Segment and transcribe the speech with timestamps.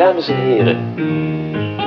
[0.00, 0.94] Dames en heren,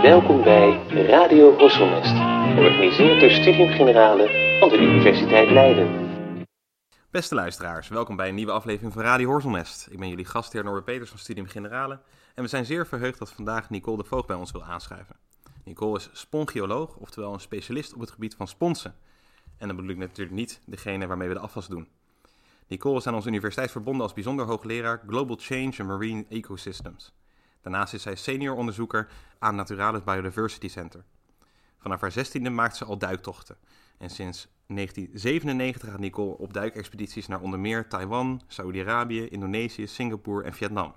[0.01, 2.13] welkom bij Radio Horselnest,
[2.55, 5.87] georganiseerd door Studium Generale van de Universiteit Leiden.
[7.11, 9.87] Beste luisteraars, welkom bij een nieuwe aflevering van Radio Horselnest.
[9.91, 11.99] Ik ben jullie gastheer Norbert Peters van Studium Generale
[12.35, 15.15] en we zijn zeer verheugd dat vandaag Nicole de Voogd bij ons wil aanschuiven.
[15.63, 18.95] Nicole is spongioloog, oftewel een specialist op het gebied van sponsen.
[19.57, 21.87] En dan bedoel ik natuurlijk niet degene waarmee we de afwas doen.
[22.67, 27.13] Nicole is aan onze universiteit verbonden als bijzonder hoogleraar Global Change and Marine Ecosystems.
[27.63, 29.07] Daarnaast is zij senior onderzoeker
[29.39, 31.03] aan Naturalis Biodiversity Center.
[31.77, 33.57] Vanaf haar zestiende maakt ze al duiktochten.
[33.97, 40.53] En sinds 1997 gaat Nicole op duikexpedities naar onder meer Taiwan, Saoedi-Arabië, Indonesië, Singapore en
[40.53, 40.95] Vietnam.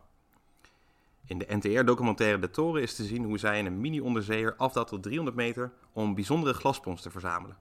[1.27, 5.03] In de NTR-documentaire De Toren is te zien hoe zij in een mini-onderzeeër afdaalt tot
[5.03, 7.56] 300 meter om bijzondere glaspons te verzamelen.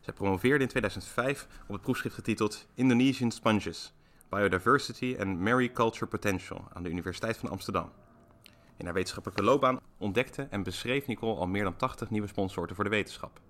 [0.00, 3.92] Zij promoveerde in 2005 op het proefschrift getiteld Indonesian Sponges,
[4.32, 7.92] Biodiversity and Mariculture Potential aan de Universiteit van Amsterdam.
[8.76, 12.84] In haar wetenschappelijke loopbaan ontdekte en beschreef Nicole al meer dan 80 nieuwe sponssoorten voor
[12.84, 13.40] de wetenschap.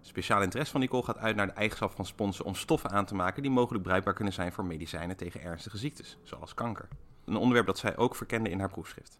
[0.00, 3.14] Speciaal interesse van Nicole gaat uit naar de eigenschap van sponsen om stoffen aan te
[3.14, 6.88] maken die mogelijk bruikbaar kunnen zijn voor medicijnen tegen ernstige ziektes, zoals kanker.
[7.24, 9.18] Een onderwerp dat zij ook verkende in haar proefschrift.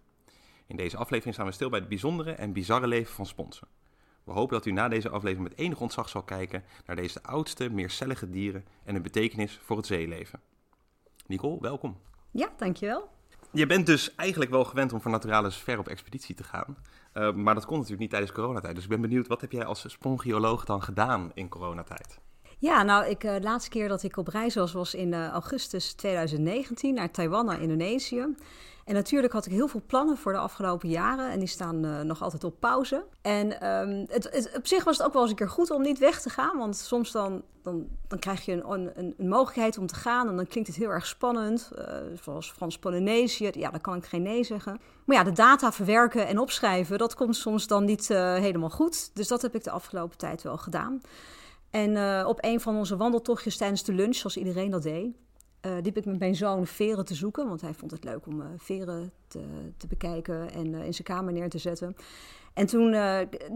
[0.66, 3.68] In deze aflevering staan we stil bij het bijzondere en bizarre leven van sponsen.
[4.24, 7.70] We hopen dat u na deze aflevering met enig ontzag zal kijken naar deze oudste,
[7.70, 10.40] meercellige dieren en hun betekenis voor het zeeleven.
[11.28, 11.96] Nicole, welkom.
[12.30, 13.08] Ja, dankjewel.
[13.52, 16.76] Je bent dus eigenlijk wel gewend om voor Naturalis ver op expeditie te gaan.
[17.14, 18.74] Uh, maar dat kon natuurlijk niet tijdens coronatijd.
[18.74, 22.18] Dus ik ben benieuwd, wat heb jij als spongioloog dan gedaan in coronatijd?
[22.58, 25.28] Ja, nou, ik, uh, de laatste keer dat ik op reis was, was in uh,
[25.28, 28.34] augustus 2019 naar Taiwan, naar Indonesië.
[28.88, 32.00] En natuurlijk had ik heel veel plannen voor de afgelopen jaren en die staan uh,
[32.00, 33.04] nog altijd op pauze.
[33.22, 35.98] En um, het, op zich was het ook wel eens een keer goed om niet
[35.98, 39.86] weg te gaan, want soms dan, dan, dan krijg je een, een, een mogelijkheid om
[39.86, 41.70] te gaan en dan klinkt het heel erg spannend.
[41.78, 41.84] Uh,
[42.22, 44.80] zoals Frans-Polynesië, ja, dan kan ik geen nee zeggen.
[45.04, 49.10] Maar ja, de data verwerken en opschrijven, dat komt soms dan niet uh, helemaal goed.
[49.14, 51.00] Dus dat heb ik de afgelopen tijd wel gedaan.
[51.70, 55.16] En op een van onze wandeltochtjes tijdens de lunch, zoals iedereen dat deed,
[55.66, 57.48] uh, liep ik met mijn zoon veren te zoeken.
[57.48, 61.32] Want hij vond het leuk om uh, veren te, te, bekijken en in zijn kamer
[61.32, 61.96] neer te zetten.
[62.54, 62.90] En toen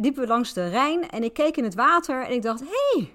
[0.01, 3.13] liepen we langs de Rijn en ik keek in het water en ik dacht, hey,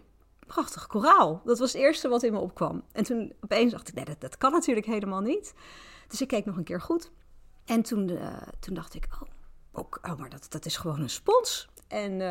[0.47, 1.41] prachtig koraal.
[1.45, 2.83] Dat was het eerste wat in me opkwam.
[2.91, 5.53] En toen opeens dacht ik, nee, dat, dat kan natuurlijk helemaal niet.
[6.07, 7.11] Dus ik keek nog een keer goed.
[7.65, 8.19] En toen,
[8.59, 9.29] toen dacht ik, oh,
[9.71, 11.69] ook, oh maar dat, dat is gewoon een spons.
[11.87, 12.21] En...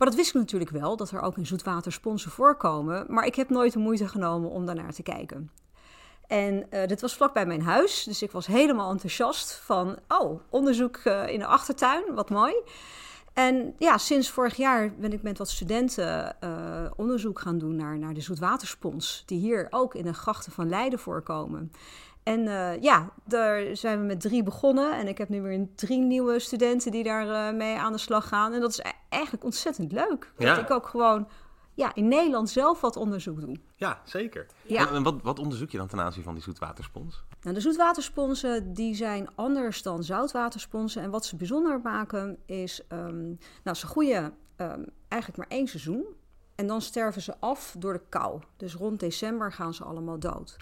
[0.00, 3.06] Maar dat wist ik natuurlijk wel, dat er ook in zoetwater sponsen voorkomen.
[3.08, 5.50] Maar ik heb nooit de moeite genomen om daarnaar te kijken.
[6.26, 10.40] En uh, dit was vlak bij mijn huis, dus ik was helemaal enthousiast van, oh,
[10.50, 12.54] onderzoek uh, in de achtertuin, wat mooi.
[13.32, 16.50] En ja, sinds vorig jaar ben ik met wat studenten uh,
[16.96, 20.98] onderzoek gaan doen naar, naar de zoetwaterspons, die hier ook in de grachten van Leiden
[20.98, 21.72] voorkomen.
[22.22, 24.98] En uh, ja, daar zijn we met drie begonnen.
[24.98, 28.28] En ik heb nu weer drie nieuwe studenten die daar uh, mee aan de slag
[28.28, 28.52] gaan.
[28.52, 30.32] En dat is eigenlijk ontzettend leuk.
[30.38, 30.54] Ja.
[30.54, 31.28] Dat ik ook gewoon
[31.74, 33.56] ja, in Nederland zelf wat onderzoek doe.
[33.76, 34.46] Ja, zeker.
[34.62, 34.90] Ja.
[34.90, 37.24] En wat, wat onderzoek je dan ten aanzien van die zoetwaterspons?
[37.42, 41.02] Nou, de zoetwatersponsen die zijn anders dan zoutwatersponsen.
[41.02, 46.04] En wat ze bijzonder maken is, um, nou, ze groeien um, eigenlijk maar één seizoen.
[46.54, 48.40] En dan sterven ze af door de kou.
[48.56, 50.56] Dus rond december gaan ze allemaal dood.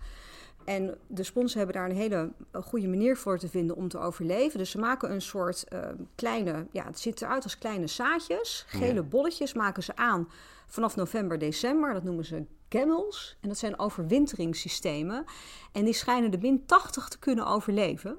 [0.69, 4.59] En de sponsen hebben daar een hele goede manier voor te vinden om te overleven.
[4.59, 5.79] Dus ze maken een soort uh,
[6.15, 8.65] kleine, ja, het ziet eruit als kleine zaadjes.
[8.67, 9.03] Gele ja.
[9.03, 10.29] bolletjes maken ze aan
[10.67, 11.93] vanaf november, december.
[11.93, 13.37] Dat noemen ze gammels.
[13.41, 15.25] En dat zijn overwinteringssystemen.
[15.73, 18.17] En die schijnen de min 80 te kunnen overleven.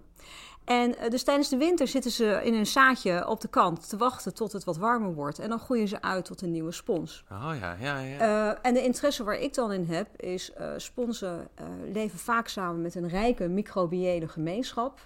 [0.69, 3.97] En uh, dus tijdens de winter zitten ze in een zaadje op de kant te
[3.97, 5.39] wachten tot het wat warmer wordt.
[5.39, 7.23] En dan groeien ze uit tot een nieuwe spons.
[7.31, 8.49] Oh ja, ja, ja.
[8.51, 11.47] Uh, en de interesse waar ik dan in heb, is uh, sponsen
[11.91, 14.99] leven vaak samen met een rijke microbiële gemeenschap.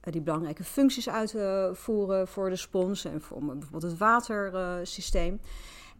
[0.00, 5.40] die belangrijke functies uitvoeren voor de spons en voor bijvoorbeeld het watersysteem.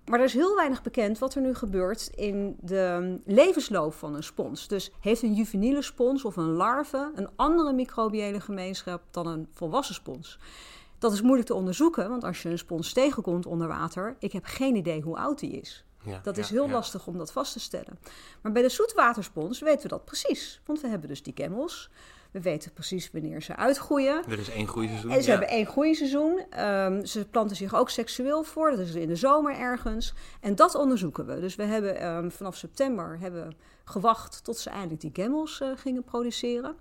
[0.09, 4.23] Maar er is heel weinig bekend wat er nu gebeurt in de levensloop van een
[4.23, 4.69] spons.
[4.69, 9.95] Dus heeft een juveniele spons of een larve een andere microbiële gemeenschap dan een volwassen
[9.95, 10.39] spons?
[10.99, 14.45] Dat is moeilijk te onderzoeken, want als je een spons tegenkomt onder water, ik heb
[14.45, 15.85] geen idee hoe oud die is.
[16.05, 16.73] Ja, dat is heel ja.
[16.73, 17.99] lastig om dat vast te stellen.
[18.43, 20.61] Maar bij de zoetwaterspons weten we dat precies.
[20.65, 21.91] Want we hebben dus die kemmels.
[22.31, 24.25] We weten precies wanneer ze uitgroeien.
[24.29, 25.11] Er is één groeiseizoen.
[25.11, 25.31] En ze ja.
[25.31, 26.61] hebben één groeiseizoen.
[26.65, 28.71] Um, ze planten zich ook seksueel voor.
[28.71, 30.15] Dat is in de zomer ergens.
[30.41, 31.41] En dat onderzoeken we.
[31.41, 36.05] Dus we hebben um, vanaf september hebben gewacht tot ze eindelijk die gammels uh, gingen
[36.05, 36.77] produceren.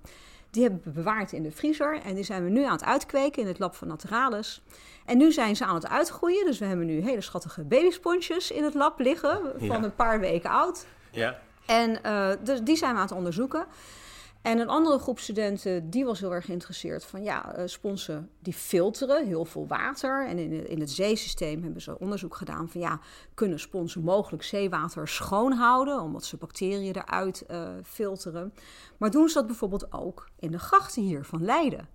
[0.49, 2.01] Die hebben we bewaard in de vriezer.
[2.01, 4.61] En die zijn we nu aan het uitkweken in het lab van Naturalis.
[5.05, 6.45] En nu zijn ze aan het uitgroeien.
[6.45, 9.39] Dus we hebben nu hele schattige babysponsjes in het lab liggen.
[9.57, 9.83] Van ja.
[9.83, 10.85] een paar weken oud.
[11.11, 11.39] Ja.
[11.65, 13.65] En uh, dus die zijn we aan het onderzoeken.
[14.47, 18.53] En een andere groep studenten, die was heel erg geïnteresseerd van ja, uh, sponsen die
[18.53, 20.27] filteren heel veel water.
[20.27, 22.99] En in, in het zeesysteem hebben ze onderzoek gedaan van ja,
[23.33, 28.53] kunnen sponsen mogelijk zeewater schoon houden, omdat ze bacteriën eruit uh, filteren.
[28.97, 31.87] Maar doen ze dat bijvoorbeeld ook in de grachten hier van Leiden?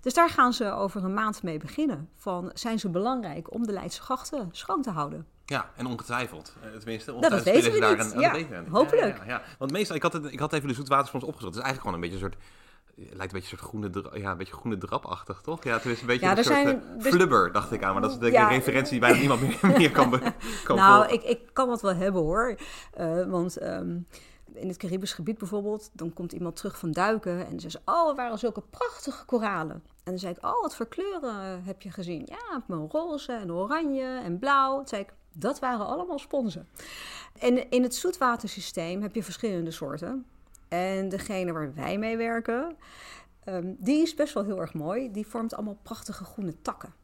[0.00, 2.08] Dus daar gaan ze over een maand mee beginnen.
[2.16, 5.33] Van zijn ze belangrijk om de Leidse grachten schoon te houden?
[5.46, 6.54] Ja, en ongetwijfeld.
[6.62, 8.12] Eh, tenminste, ongetwijfeld dat daar.
[8.12, 9.16] Een, ja, dat hopelijk.
[9.16, 11.54] Ja, ja, Want meestal, ik had, het, ik had even de zoetwaterspons opgezocht.
[11.54, 12.52] Het is eigenlijk gewoon een beetje een soort
[12.96, 15.64] het lijkt een beetje een soort groene, ja, een beetje groene drapachtig, toch?
[15.64, 17.92] Ja, het is een beetje ja, een soort zijn, uh, flubber, dacht ik aan.
[17.92, 20.20] Maar dat is denk ik een referentie die bijna niemand meer, meer kan,
[20.64, 22.56] kan Nou, ik, ik kan dat wel hebben hoor.
[23.00, 24.06] Uh, want um,
[24.52, 28.08] in het Caribisch gebied bijvoorbeeld, dan komt iemand terug van duiken en ze zegt, oh,
[28.08, 29.82] er waren zulke prachtige koralen.
[30.04, 32.22] En dan zei ik, oh, wat voor kleuren heb je gezien?
[32.26, 34.76] Ja, roze en oranje en blauw.
[34.76, 36.68] Toen zei ik, dat waren allemaal sponsen.
[37.38, 40.26] En in het zoetwatersysteem heb je verschillende soorten.
[40.68, 42.76] En degene waar wij mee werken,
[43.44, 45.10] ehm, die is best wel heel erg mooi.
[45.10, 46.94] Die vormt allemaal prachtige groene takken.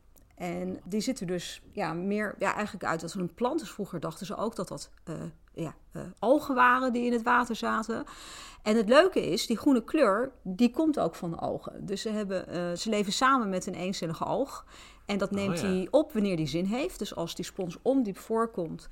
[0.40, 3.58] En die zitten dus ja, meer ja, eigenlijk uit als een plant.
[3.58, 5.14] Dus vroeger dachten ze ook dat dat uh,
[5.54, 8.04] ja, uh, algen waren die in het water zaten.
[8.62, 11.86] En het leuke is, die groene kleur, die komt ook van de algen.
[11.86, 14.66] Dus ze, hebben, uh, ze leven samen met een eencellige alg.
[15.10, 16.98] En dat neemt oh, hij op wanneer die zin heeft.
[16.98, 18.88] Dus als die spons ondiep voorkomt,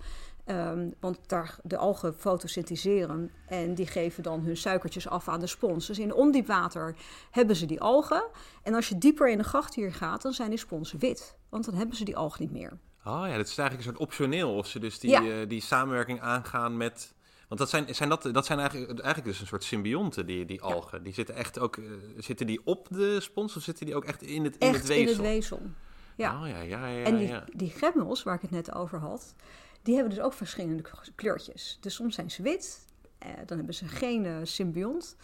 [0.51, 5.47] Um, want daar, de algen fotosyntheseren en die geven dan hun suikertjes af aan de
[5.47, 5.87] spons.
[5.87, 6.95] Dus in ondiep water
[7.31, 8.25] hebben ze die algen.
[8.63, 11.37] En als je dieper in de gracht hier gaat, dan zijn die sponsen wit.
[11.49, 12.79] Want dan hebben ze die alg niet meer.
[13.05, 14.55] Oh ja, dat is eigenlijk een soort optioneel.
[14.55, 15.23] Of ze dus die, ja.
[15.23, 17.15] uh, die samenwerking aangaan met...
[17.49, 20.63] Want dat zijn, zijn, dat, dat zijn eigenlijk, eigenlijk dus een soort symbionten, die, die
[20.63, 20.99] algen.
[20.99, 21.05] Ja.
[21.05, 21.77] Die zitten echt ook...
[21.77, 24.79] Uh, zitten die op de spons of zitten die ook echt in het, in echt
[24.79, 25.25] het weefsel?
[25.25, 25.61] in het weefsel,
[26.19, 26.41] ja.
[26.41, 29.35] Oh, ja, ja, ja, en die, die gemmels, waar ik het net over had
[29.89, 30.83] die hebben dus ook verschillende
[31.15, 31.79] kleurtjes.
[31.81, 32.87] Dus soms zijn ze wit,
[33.19, 35.17] eh, dan hebben ze geen uh, symbiont,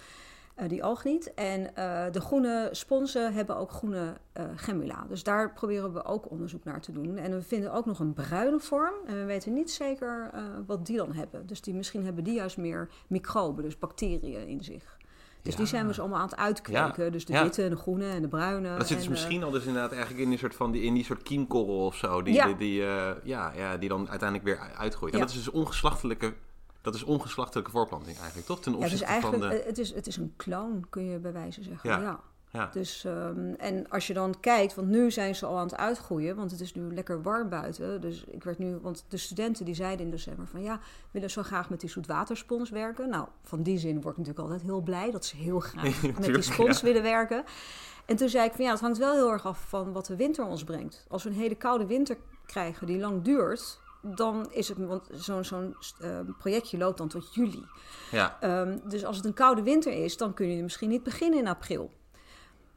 [0.57, 1.35] uh, die alg niet.
[1.35, 4.17] En uh, de groene sponsen hebben ook groene
[4.55, 5.05] gemmula.
[5.09, 7.17] Dus daar proberen we ook onderzoek naar te doen.
[7.17, 8.95] En we vinden ook nog een bruine vorm.
[9.07, 10.31] En we weten niet zeker
[10.67, 11.47] wat die dan hebben.
[11.47, 14.99] Dus die, misschien hebben die juist meer microben, dus bacteriën in zich.
[15.45, 15.59] Dus ja.
[15.59, 17.05] die zijn we dus allemaal aan het uitkweken.
[17.05, 17.11] Ja.
[17.11, 18.77] Dus de witte, de groene en de bruine.
[18.77, 21.05] Dat zit dus misschien al dus inderdaad eigenlijk in die soort van die, in die
[21.05, 22.23] soort kiemkorrel of zo.
[22.23, 25.15] Die, die, die uh, ja, ja, die dan uiteindelijk weer uitgroeit.
[25.15, 26.35] En dat is dus ongeslachtelijke.
[26.81, 28.61] Dat is ongeslachtelijke voorplanting eigenlijk, toch?
[28.61, 29.63] Ten opzichte ja, dus eigenlijk, van de...
[29.67, 31.91] het, is, het is een clown, kun je bij wijze zeggen.
[31.91, 32.01] Ja.
[32.01, 32.21] Ja.
[32.73, 36.37] Dus, um, en als je dan kijkt, want nu zijn ze al aan het uitgroeien,
[36.37, 38.01] want het is nu lekker warm buiten.
[38.01, 40.81] Dus ik werd nu, want de studenten die zeiden in december van ja,
[41.11, 43.09] willen zo graag met die zoetwaterspons werken.
[43.09, 46.25] Nou, van die zin word ik natuurlijk altijd heel blij dat ze heel graag met
[46.25, 47.45] die spons willen werken.
[48.05, 50.17] En toen zei ik van ja, het hangt wel heel erg af van wat de
[50.17, 51.07] winter ons brengt.
[51.09, 52.17] Als we een hele koude winter
[52.47, 57.35] krijgen die lang duurt, dan is het, want zo'n zo'n uh, projectje loopt dan tot
[57.35, 57.65] juli.
[58.11, 58.61] Ja.
[58.61, 61.49] Um, dus als het een koude winter is, dan kun je misschien niet beginnen in
[61.49, 61.91] april.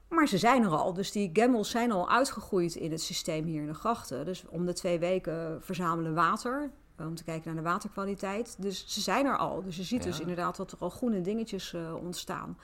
[0.10, 3.62] Maar ze zijn er al, dus die gammels zijn al uitgegroeid in het systeem hier
[3.62, 4.26] in de grachten.
[4.26, 6.70] Dus om de twee weken verzamelen water,
[7.00, 8.56] om te kijken naar de waterkwaliteit.
[8.60, 9.64] Dus ze zijn er al.
[9.64, 10.10] Dus je ziet ja.
[10.10, 12.58] dus inderdaad dat er al groene dingetjes uh, ontstaan.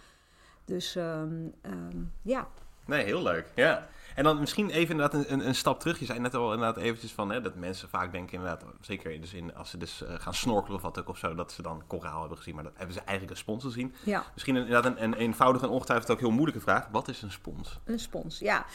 [0.66, 2.48] Dus um, um, ja.
[2.86, 3.46] Nee, heel leuk.
[3.56, 3.88] Ja.
[4.16, 6.00] En dan misschien even inderdaad een, een, een, stap terug.
[6.00, 9.34] Je zei net al inderdaad eventjes van hè, dat mensen vaak denken inderdaad, zeker dus
[9.34, 11.84] in, als ze dus uh, gaan snorkelen of wat ook of zo, dat ze dan
[11.88, 12.56] koraal hebben gezien.
[12.56, 13.94] Maar dat hebben ze eigenlijk een spons gezien.
[14.04, 14.24] Ja.
[14.34, 16.88] Misschien inderdaad een, een eenvoudige en ongetwijfeld ook heel moeilijke vraag.
[16.92, 17.80] Wat is een spons?
[17.84, 18.66] Een spons, ja.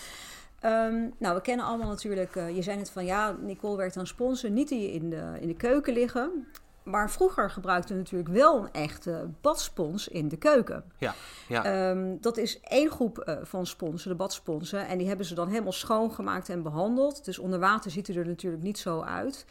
[0.65, 4.07] Um, nou, we kennen allemaal natuurlijk, uh, je zei net van ja, Nicole werkt aan
[4.07, 6.47] sponsen, niet die in de, in de keuken liggen.
[6.88, 10.85] Maar vroeger gebruikten we natuurlijk wel een echte badspons in de keuken.
[10.99, 11.14] Ja,
[11.49, 11.90] ja.
[11.90, 14.87] Um, dat is één groep uh, van sponsen, de badsponsen.
[14.87, 17.25] En die hebben ze dan helemaal schoongemaakt en behandeld.
[17.25, 19.47] Dus onder water ziet het er natuurlijk niet zo uit.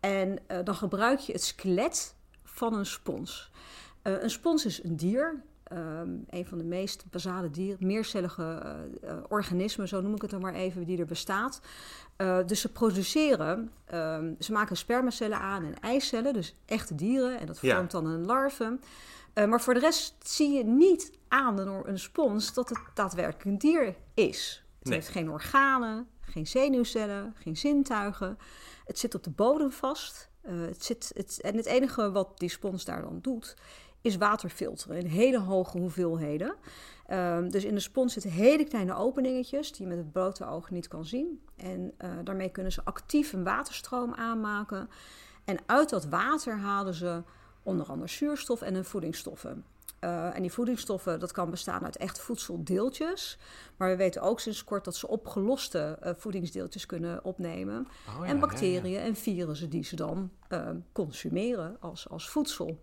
[0.00, 3.50] En uh, dan gebruik je het skelet van een spons.
[4.02, 5.42] Uh, een spons is een dier.
[5.76, 8.62] Um, een van de meest basale dieren, meercellige
[9.04, 11.60] uh, organismen, zo noem ik het dan maar even, die er bestaat.
[12.18, 17.46] Uh, dus ze produceren, um, ze maken spermacellen aan en eicellen, dus echte dieren, en
[17.46, 18.00] dat vormt ja.
[18.00, 18.78] dan een larve.
[19.34, 23.44] Uh, maar voor de rest zie je niet aan door een spons dat het daadwerkelijk
[23.44, 24.64] een dier is.
[24.78, 24.98] Het nee.
[24.98, 28.38] heeft geen organen, geen zenuwcellen, geen zintuigen.
[28.84, 30.30] Het zit op de bodem vast.
[30.42, 33.56] het zit, het, en het enige wat die spons daar dan doet,
[34.02, 36.54] is water filteren in hele hoge hoeveelheden.
[37.10, 40.70] Um, dus in de spons zitten hele kleine openingetjes die je met het blote oog
[40.70, 41.42] niet kan zien.
[41.56, 44.88] En uh, daarmee kunnen ze actief een waterstroom aanmaken.
[45.44, 47.22] En uit dat water halen ze
[47.62, 49.64] onder andere zuurstof en een voedingsstoffen.
[50.00, 53.38] Uh, en die voedingsstoffen, dat kan bestaan uit echt voedseldeeltjes.
[53.76, 57.86] Maar we weten ook sinds kort dat ze opgeloste uh, voedingsdeeltjes kunnen opnemen.
[58.08, 59.04] Oh, ja, en bacteriën ja, ja.
[59.04, 62.78] en virussen die ze dan uh, consumeren als, als voedsel.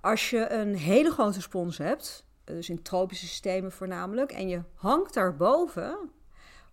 [0.00, 4.32] Als je een hele grote spons hebt, dus in tropische systemen voornamelijk.
[4.32, 6.10] En je hangt daarboven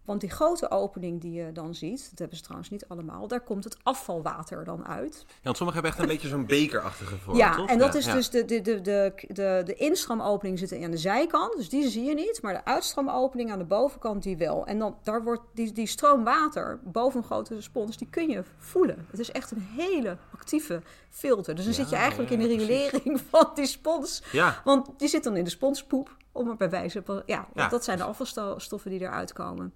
[0.08, 3.42] want die grote opening die je dan ziet, dat hebben ze trouwens niet allemaal, daar
[3.42, 5.26] komt het afvalwater dan uit.
[5.28, 7.38] Ja, want sommigen hebben echt een beetje zo'n bekerachtige vorm.
[7.38, 7.70] Ja, toch?
[7.70, 8.14] en dat Ja, is ja.
[8.14, 12.04] dus de, de, de, de, de, de instroomopening zit aan de zijkant, dus die zie
[12.04, 12.40] je niet.
[12.42, 14.66] Maar de uitstroomopening aan de bovenkant die wel.
[14.66, 18.44] En dan, daar wordt die, die stroom water boven een grote spons, die kun je
[18.58, 19.06] voelen.
[19.12, 21.56] Het is echt een hele actieve filter.
[21.56, 22.68] Dus dan Ja, zit je eigenlijk in de precies.
[22.68, 24.24] riolering van die spons.
[24.32, 27.24] Ja, Want die zit dan in de sponspoep, om het bij wijze van...
[27.26, 27.68] Ja, Ja.
[27.68, 29.74] dat zijn de afvalstoffen die eruit komen.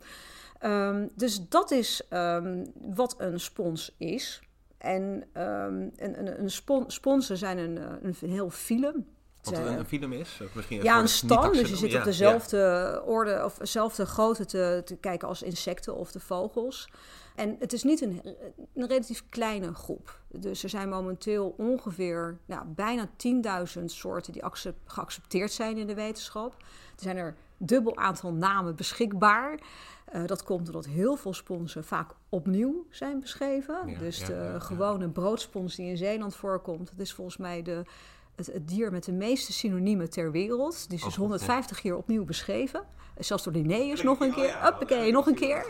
[0.60, 4.42] Ehm, dus dat is ehm, wat een spons is.
[4.78, 9.06] En ehm, een, een, een spon, sponsen zijn een, eh, een heel filum.
[9.42, 11.52] want Eh, een, film is, misschien ja, een stam.
[11.52, 15.96] Dus je zit Ja, op dezelfde orde of dezelfde grootte te, te kijken als insecten
[15.96, 16.90] of de vogels.
[17.42, 18.22] En het is niet een,
[18.74, 20.20] een relatief kleine groep.
[20.28, 23.10] Dus er zijn momenteel ongeveer nou, bijna
[23.80, 26.54] 10.000 soorten die accep- geaccepteerd zijn in de wetenschap.
[26.96, 29.60] Er zijn er dubbel aantal namen beschikbaar.
[30.06, 33.88] Eh, dat komt omdat heel veel sponsen vaak opnieuw zijn beschreven.
[33.88, 34.60] Ja, dus ja, de ja.
[34.60, 37.84] gewone broodspons die in Zeeland voorkomt, dat is volgens mij de,
[38.36, 40.90] het, het dier met de meeste synoniemen ter wereld.
[40.90, 42.84] Die is Oh, dus goed, 150 keer opnieuw beschreven.
[43.18, 44.66] Zelfs door Linnaeus nog een keer.
[44.66, 45.66] Uppakee, nog een keer.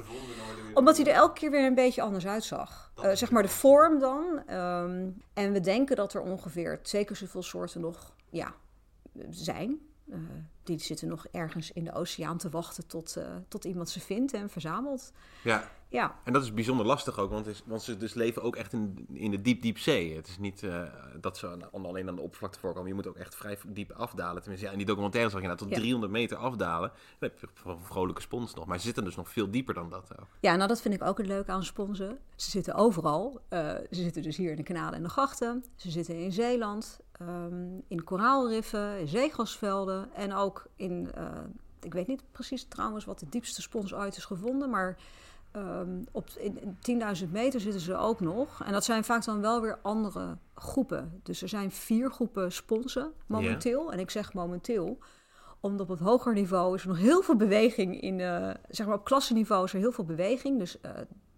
[0.73, 2.91] Omdat hij er elke keer weer een beetje anders uitzag.
[2.95, 4.41] Eh, zeg maar de vorm dan.
[4.45, 8.53] Ehm, en we denken dat er ongeveer twee keer zoveel soorten nog ja,
[9.29, 9.79] zijn.
[10.11, 10.17] Eh,
[10.63, 14.33] die zitten nog ergens in de oceaan te wachten tot, eh, tot iemand ze vindt
[14.33, 15.11] en verzamelt.
[15.43, 18.55] Ja, Ja, en dat is bijzonder lastig ook, want, is, want ze dus leven ook
[18.55, 20.15] echt in, in de diep, diep zee.
[20.15, 20.83] Het is niet eh,
[21.21, 22.87] dat ze aan- alleen aan de oppervlakte voorkomen.
[22.89, 24.39] Je moet ook echt vrij diep afdalen.
[24.41, 25.83] Tenminste, ja, in die documentaire zag je inderdaad tot Ja.
[25.83, 26.91] 300 meter afdalen.
[27.19, 28.65] Dan heb je een vrolijke spons nog.
[28.65, 30.27] Maar ze zitten dus nog veel dieper dan dat ook.
[30.39, 32.19] Ja, nou dat vind ik ook het leuke aan sponsen.
[32.35, 33.39] Ze zitten overal.
[33.49, 35.63] Eh, ze zitten dus hier in de kanalen en de grachten.
[35.75, 41.11] Ze zitten in Zeeland, ehm, in koraalriffen, in zeegrasvelden en ook in...
[41.13, 41.25] eh,
[41.81, 44.97] ik weet niet precies trouwens wat de diepste spons ooit is gevonden, maar
[45.51, 48.63] ehm, op in, in 10.000 meter zitten ze ook nog.
[48.63, 51.19] En dat zijn vaak dan wel weer andere groepen.
[51.23, 53.91] Dus er zijn vier groepen sponsen momenteel.
[53.91, 54.97] En ik zeg momenteel,
[55.59, 58.95] omdat op het hoger niveau is er nog heel veel beweging in, eh, zeg maar
[58.95, 60.59] op klasseniveau is er heel veel beweging.
[60.59, 60.91] Dus eh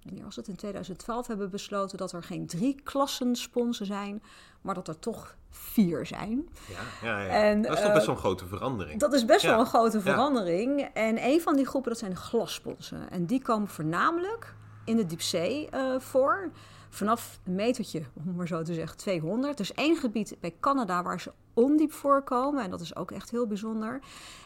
[0.04, 4.24] wanneer was het in 2012 hebben we besloten dat er geen drie klassen sponsen zijn,
[4.62, 6.50] maar dat er toch vier zijn.
[6.68, 7.30] Ja, ja, ja.
[7.30, 9.00] En, dat is toch eh, best wel een grote verandering.
[9.00, 10.90] Dat is best Ja, wel een grote verandering.
[10.94, 13.10] En een van die groepen, dat zijn de glassponsen.
[13.10, 14.56] En die komen voornamelijk
[14.86, 16.52] in de diepzee eh, voor.
[16.90, 19.54] Vanaf een metertje, om maar zo te zeggen, 200.
[19.54, 22.64] Er is één gebied bij Canada waar ze ondiep voorkomen.
[22.64, 24.00] En dat is ook echt heel bijzonder.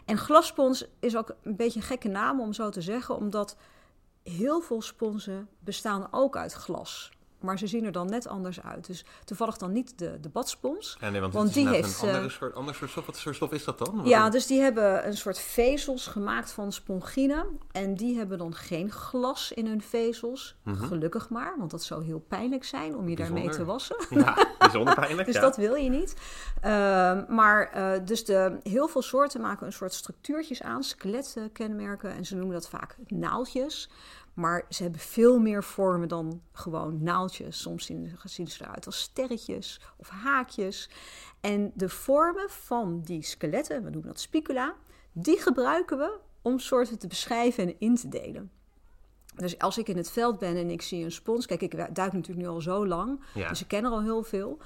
[0.05, 3.15] En glasspons is ook een beetje een gekke naam om zo te zeggen.
[3.15, 3.57] Omdat
[4.29, 7.16] heel veel sponsen bestaan ook uit glas.
[7.39, 8.87] Maar ze zien er dan net anders uit.
[8.87, 10.97] Dus toevallig dan niet de, de badspons.
[10.99, 13.05] Ja, nee, want, die heeft, een andere eh, soort, ander soort stof.
[13.05, 14.01] Wat voor stof is dat dan?
[14.03, 17.45] Ja, dus die hebben een soort vezels gemaakt van spongine.
[17.71, 20.55] En die hebben dan geen glas in hun vezels.
[20.63, 20.85] Mhm.
[20.85, 23.95] Gelukkig maar, want dat zou heel pijnlijk zijn om je daarmee te wassen.
[24.09, 25.25] Ja, bijzonder pijnlijk.
[25.27, 25.41] Dus ja.
[25.41, 26.15] dat wil je niet.
[26.61, 32.11] Ehm, maar eh, dus de, heel veel soorten maken een soort structuurtjes aan, skeletkenmerken.
[32.11, 33.89] En ze noemen dat vaak naaltjes.
[34.37, 37.61] Maar ze hebben veel meer vormen dan gewoon naaltjes.
[37.61, 40.89] Soms zien, zien ze eruit als sterretjes of haakjes.
[41.41, 44.73] En de vormen van die skeletten, we noemen dat spicula,
[45.11, 48.51] die gebruiken we om soorten te beschrijven en in te delen.
[49.35, 52.13] Dus als ik in het veld ben en ik zie een spons, kijk, ik duik
[52.13, 53.49] natuurlijk nu al zo lang, Ja.
[53.49, 54.57] dus ik ken er al heel veel.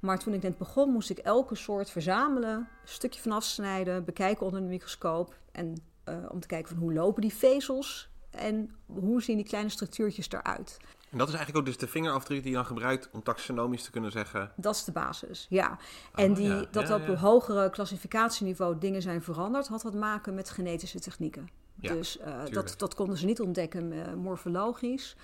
[0.00, 4.46] Maar toen ik net begon, moest ik elke soort verzamelen, een stukje van afsnijden, bekijken
[4.46, 5.34] onder de microscoop.
[5.52, 9.70] En eh, om te kijken van hoe lopen die vezels en hoe zien die kleine
[9.70, 10.76] structuurtjes eruit.
[11.10, 13.90] En dat is eigenlijk ook dus de vingerafdruk die je dan gebruikt om taxonomisch te
[13.90, 14.52] kunnen zeggen...
[14.56, 15.78] Dat is de basis, ja.
[16.14, 16.64] En Oh, die, ja.
[16.70, 17.08] dat Ja, op ja.
[17.08, 21.48] een hogere klassificatieniveau dingen zijn veranderd, had wat maken met genetische technieken.
[21.74, 25.16] Dus eh, dat, dat konden ze niet ontdekken eh, morfologisch.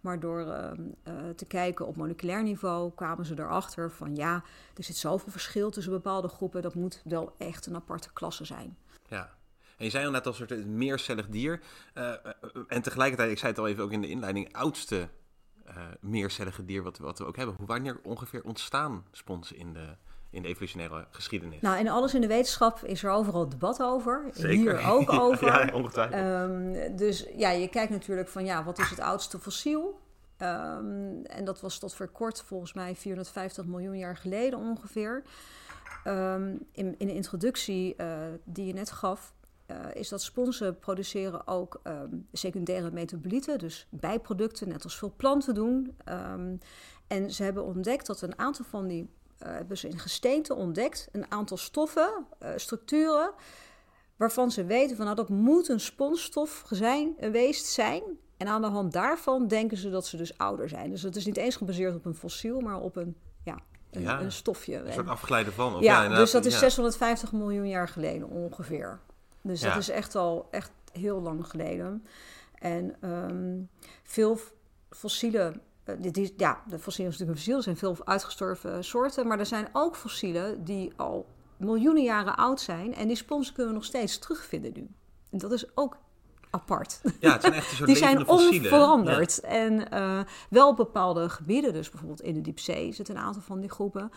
[0.00, 0.70] Maar door eh,
[1.36, 4.42] te kijken op moleculair niveau kwamen ze erachter van ja,
[4.74, 6.62] er zit zoveel verschil tussen bepaalde groepen.
[6.62, 8.76] Dat moet wel echt een aparte klasse zijn.
[9.08, 9.30] Ja.
[9.78, 11.60] En je zei al net als een soort meercellig dier.
[11.94, 12.18] eh, eh,
[12.68, 15.08] en tegelijkertijd, ik zei het al even ook in de inleiding, oudste
[15.64, 17.54] eh, meercellige dier wat, wat we ook hebben.
[17.58, 19.86] Hoe wanneer ongeveer ontstaan sponsen in de,
[20.30, 21.60] in de evolutionaire geschiedenis?
[21.60, 24.24] Nou, en alles in de wetenschap is er overal debat over.
[24.32, 24.78] Zeker.
[24.78, 25.46] Hier ook over.
[25.46, 26.20] ja, ongetwijfeld.
[26.20, 30.00] Ehm, dus ja, je kijkt natuurlijk van ja, wat is het oudste fossiel?
[30.36, 35.22] Ehm, en dat was tot voor kort, volgens mij 450 miljoen jaar geleden ongeveer.
[36.04, 39.37] Ehm, in, in de introductie eh, die je net gaf, eh,
[39.92, 45.96] is dat sponsen produceren ook ehm, secundaire metabolieten, dus bijproducten, net als veel planten doen.
[46.04, 46.56] Ehm,
[47.06, 51.08] en ze hebben ontdekt dat een aantal van die eh, hebben ze in gesteente ontdekt
[51.12, 53.30] een aantal stoffen, eh, structuren,
[54.16, 58.02] waarvan ze weten van nou dat moet een sponsstof zijn, geweest zijn.
[58.36, 60.90] En aan de hand daarvan denken ze dat ze dus ouder zijn.
[60.90, 63.58] Dus het is niet eens gebaseerd op een fossiel, maar op een, ja,
[63.90, 64.76] een, Ja, een stofje.
[64.76, 65.74] Een soort afgeleide van.
[65.74, 66.58] Of ja, dus dat is ja.
[66.58, 69.00] 650 miljoen jaar geleden ongeveer.
[69.42, 69.68] Dus Ja.
[69.68, 72.06] dat is echt al echt heel lang geleden.
[72.54, 73.58] En ehm,
[74.02, 74.52] veel f-
[74.90, 79.38] fossielen, eh, die, die- ja, de fossielen is natuurlijk fossiel, zijn veel uitgestorven soorten, maar
[79.38, 81.26] er zijn ook fossielen die al
[81.56, 84.88] miljoenen jaren oud zijn en die sponsen kunnen we nog steeds terugvinden nu.
[85.30, 85.96] En dat is ook
[86.50, 87.00] apart.
[87.20, 88.62] Ja, het zijn echt een soort Die zijn fossielen.
[88.72, 89.40] onveranderd.
[89.40, 93.60] En eh, wel op bepaalde gebieden, dus bijvoorbeeld in de diepzee zitten een aantal van
[93.60, 94.10] die groepen.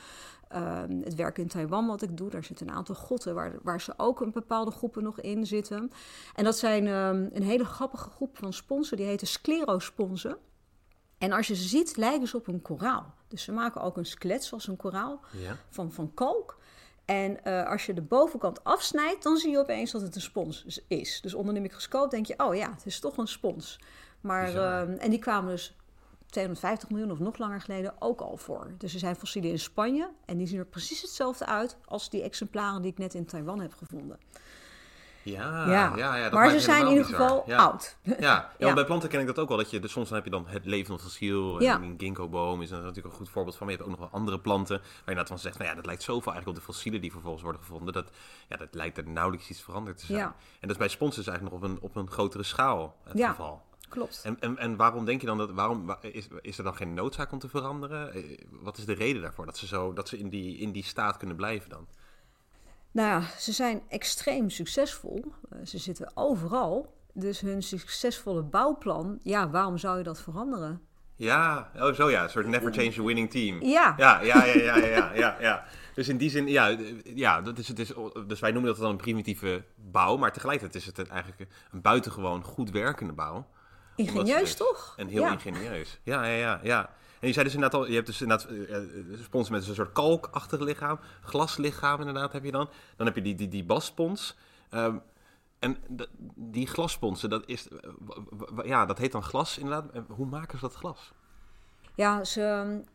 [0.51, 3.81] Ehm, het werk in Taiwan wat ik doe, daar zitten een aantal grotten waar, waar
[3.81, 5.91] ze ook een bepaalde groepen nog in zitten.
[6.35, 10.37] En dat zijn ehm, een hele grappige groep van sponsen, die heten sclerosponsen.
[11.17, 13.13] En als je ze ziet, lijken ze op een koraal.
[13.27, 15.57] Dus ze maken ook een skelet zoals een koraal Ja.
[15.69, 16.57] van, van kalk.
[17.05, 20.79] En eh, als je de bovenkant afsnijdt, dan zie je opeens dat het een spons
[20.87, 21.21] is.
[21.21, 23.79] Dus onder de microscoop denk je, oh ja, het is toch een spons.
[24.21, 24.87] Maar, Bizar.
[24.89, 25.75] eh, en die kwamen dus
[26.31, 28.71] 250 miljoen of nog langer geleden ook al voor.
[28.77, 32.21] Dus er zijn fossielen in Spanje en die zien er precies hetzelfde uit als die
[32.21, 34.19] exemplaren die ik net in Taiwan heb gevonden.
[35.23, 37.57] Ja, ja, ja, dat maar ze zijn in ieder geval ja.
[37.57, 37.97] oud.
[38.19, 39.57] Ja, ja, bij planten ken ik dat ook wel.
[39.57, 41.57] Dat je, dus soms dan heb je dan het levende fossiel.
[41.57, 41.75] En Ja.
[41.81, 43.67] een ginkgo-boom is natuurlijk een goed voorbeeld van.
[43.67, 44.77] Maar je hebt ook nog wel andere planten.
[44.77, 47.11] Waar je inderdaad van zegt, nou ja, dat lijkt zoveel eigenlijk op de fossielen die
[47.11, 47.93] vervolgens worden gevonden.
[47.93, 48.09] Dat,
[48.47, 50.17] ja, dat lijkt er nauwelijks iets veranderd te zijn.
[50.17, 50.25] Ja.
[50.25, 50.33] En
[50.67, 53.29] dat is bij sponsen dus eigenlijk nog op een, op een grotere schaal het Ja.
[53.29, 53.61] geval.
[53.91, 54.21] Klopt.
[54.23, 56.93] En, en, en waarom denk je dan dat, waarom wa- is, is er dan geen
[56.93, 58.13] noodzaak om te veranderen?
[58.13, 60.83] Eh, Wat is de reden daarvoor dat ze, zo, dat ze in, die, in die
[60.83, 61.87] staat kunnen blijven dan?
[62.91, 65.25] Nou ja, ze zijn extreem succesvol.
[65.49, 66.99] Eh, ze zitten overal.
[67.13, 70.81] Dus hun succesvolle bouwplan, ja, waarom zou je dat veranderen?
[71.15, 73.61] Ja, oh zo ja, een soort never change a winning team.
[73.63, 75.65] Ja, Ja, ja, ja, ja, ja, ja, ja.
[75.93, 77.91] Dus in die zin, ja, ja dat is, het is,
[78.27, 82.43] dus wij noemen dat dan een primitieve bouw, maar tegelijkertijd is het eigenlijk een buitengewoon
[82.43, 83.47] goed werkende bouw.
[83.95, 84.93] Ingenieus toch?
[84.97, 85.31] En heel ja.
[85.31, 85.99] ingenieus.
[86.03, 86.89] Ja, ja, ja, ja.
[87.21, 88.83] En je zei dus inderdaad al, je hebt dus inderdaad eh, eh,
[89.23, 92.69] spons met een soort kalkachtig lichaam, glaslichaam inderdaad heb je dan.
[92.95, 94.37] Dan heb je die, die, die basspons.
[94.69, 94.97] Ehm,
[95.59, 95.77] en
[96.35, 100.03] die glassponsen, dat is, eh, ja, dat heet dan glas inderdaad.
[100.07, 101.11] Hoe maken ze dat glas?
[101.95, 102.41] Ja, ze,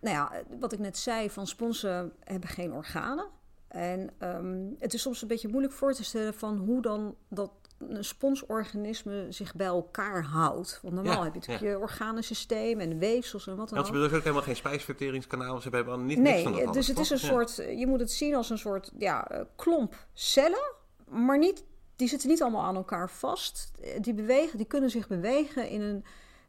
[0.00, 3.26] nou ja, wat ik net zei, van sponsen hebben geen organen.
[3.68, 7.50] En ehm, het is soms een beetje moeilijk voor te stellen van hoe dan dat
[7.78, 10.78] een sponsorganisme zich bij elkaar houdt.
[10.82, 11.70] Want normaal Ja, heb je natuurlijk ja.
[11.70, 14.00] je organensysteem en weefsels en wat dan Want ze ook.
[14.00, 15.60] hebben ook helemaal geen spijsverteringskanaal.
[15.60, 17.26] Ze hebben niet niks van dat Nee, alles, dus het is een Ja.
[17.26, 20.72] soort, je moet het zien als een soort ja, eh, klomp cellen,
[21.08, 21.64] maar niet,
[21.96, 23.70] die zitten niet allemaal aan elkaar vast.
[23.82, 26.04] Eh, Die, bewegen, die kunnen zich bewegen in een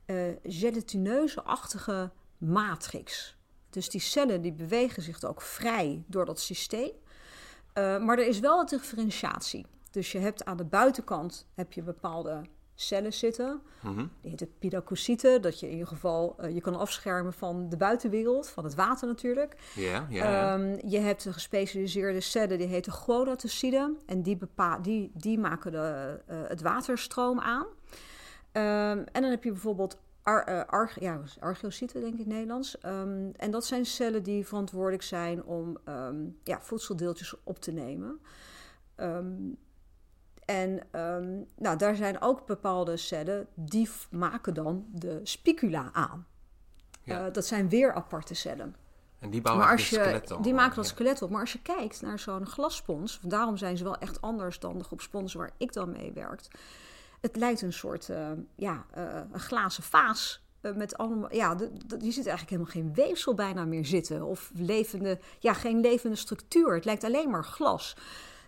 [0.05, 3.35] eh gelatineuze-achtige matrix.
[3.69, 6.91] Dus die cellen die bewegen zich ook vrij door dat systeem.
[7.73, 9.65] Eh, maar er is wel een differentiatie.
[9.91, 12.41] Dus je hebt aan de buitenkant heb je bepaalde
[12.75, 13.61] cellen zitten.
[13.81, 14.05] Mhm.
[14.21, 18.49] Die heten pidacocyten, dat je in ieder geval eh, je kan afschermen van de buitenwereld,
[18.49, 19.55] van het water natuurlijk.
[19.75, 20.53] Ja, ja, ja.
[20.53, 23.97] Ehm, je hebt een gespecialiseerde cellen, die heten gonatocyden.
[24.05, 27.65] En die, bepa- die, die maken de, eh, het waterstroom aan.
[28.51, 32.77] Ehm, en dan heb je bijvoorbeeld ar, eh, ja, archeocyten, denk ik in het Nederlands.
[32.79, 38.19] Ehm, en dat zijn cellen die verantwoordelijk zijn om ehm, ja, voedseldeeltjes op te nemen.
[38.95, 39.35] Ehm,
[40.47, 46.27] en ehm, nou, daar zijn ook bepaalde cellen die maken dan de spicula aan.
[47.03, 47.25] Ja.
[47.27, 48.75] Eh, dat zijn weer aparte cellen.
[49.19, 50.91] en die bouwen Maar als je, het skelet dan die maken dat ja.
[50.91, 51.29] skelet op.
[51.29, 54.83] Maar als je kijkt naar zo'n glasspons, daarom zijn ze wel echt anders dan de
[54.83, 56.47] groep sponsen waar ik dan mee werkt.
[57.21, 60.45] Het lijkt een soort, eh, ja, eh, een glazen vaas.
[60.75, 64.23] met allemaal, ja, de, de- je ziet eigenlijk helemaal geen weefsel bijna meer zitten.
[64.23, 66.73] Of levende, ja, geen levende structuur.
[66.75, 67.95] Het lijkt alleen maar glas.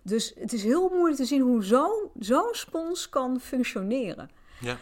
[0.09, 4.29] Dus het is heel moeilijk te zien hoe zo'n zo'n spons kan functioneren.
[4.59, 4.77] Ja.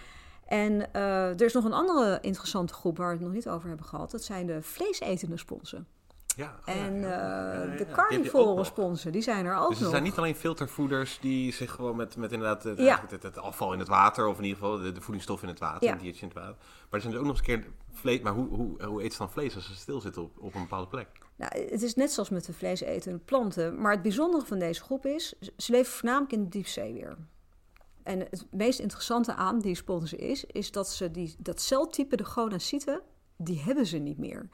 [0.46, 3.68] En eh, er is nog een andere interessante groep waar we het nog niet over
[3.68, 4.12] hebben gehad.
[4.12, 5.88] Dat zijn de vleesetende sponsen.
[6.36, 9.78] Ja, oh En ja, ja, ja, eh, de carnivore sponsen, die zijn er ook Dus
[9.78, 9.92] er nog.
[9.92, 13.80] zijn niet alleen filtervoeders die zich gewoon met, met inderdaad het, het, het afval in
[13.80, 16.28] het water, of in ieder geval de, de voedingsstof in het water, een diertje in
[16.28, 16.56] het water.
[16.60, 18.22] Maar er zijn dus ook nog eens een keer vlees.
[18.22, 20.88] Maar hoe, hoe, hoe eet ze dan vlees als ze stilzitten op, op een bepaalde
[20.88, 21.08] plek?
[21.38, 23.82] Nou, het is net zoals met de vleesetende planten.
[23.82, 27.17] Maar het bijzondere van deze groep is, ze leven voornamelijk in de diepzee weer.
[28.04, 32.26] En het meest interessante aan die sponsen is, is dat ze die, dat celtype, de
[32.26, 33.02] gonacyten,
[33.38, 34.50] die hebben ze niet meer.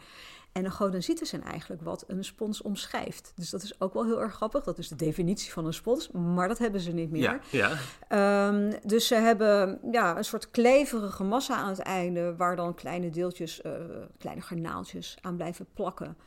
[0.51, 3.31] En de gonacyten zijn eigenlijk wat een spons omschrijft.
[3.35, 4.63] Dus dat is ook wel heel erg grappig.
[4.63, 7.21] Dat is de definitie van een spons, maar dat hebben ze niet meer.
[7.21, 7.77] Ja, ja.
[8.07, 13.09] Ehm, dus ze hebben ja, een soort kleverige massa aan het einde, waar dan kleine
[13.09, 13.71] deeltjes, eh,
[14.17, 16.17] kleine garnaaltjes aan blijven plakken.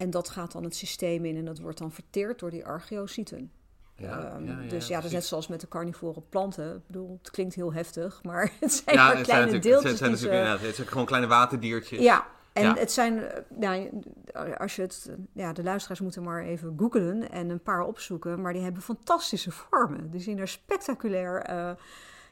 [0.00, 3.50] En dat gaat dan het systeem in en dat wordt dan verteerd door die archeocyten.
[3.96, 6.74] Ja, Ehm, ja, ja, dus ja, dat is net zoals met de carnivore planten.
[6.74, 9.90] Ik bedoel, het klinkt heel heftig, maar het zijn maar het zijn kleine natuurlijk, deeltjes.
[9.90, 12.00] het zijn die ze- het zijn gewoon kleine waterdiertjes.
[12.00, 12.74] ja, en Ja.
[12.74, 13.90] het zijn, eh, nou,
[14.58, 18.40] als je het, eh, ja, de luisteraars moeten maar even googlen en een paar opzoeken,
[18.40, 20.10] maar die hebben fantastische vormen.
[20.10, 21.70] Die zien er spectaculair eh,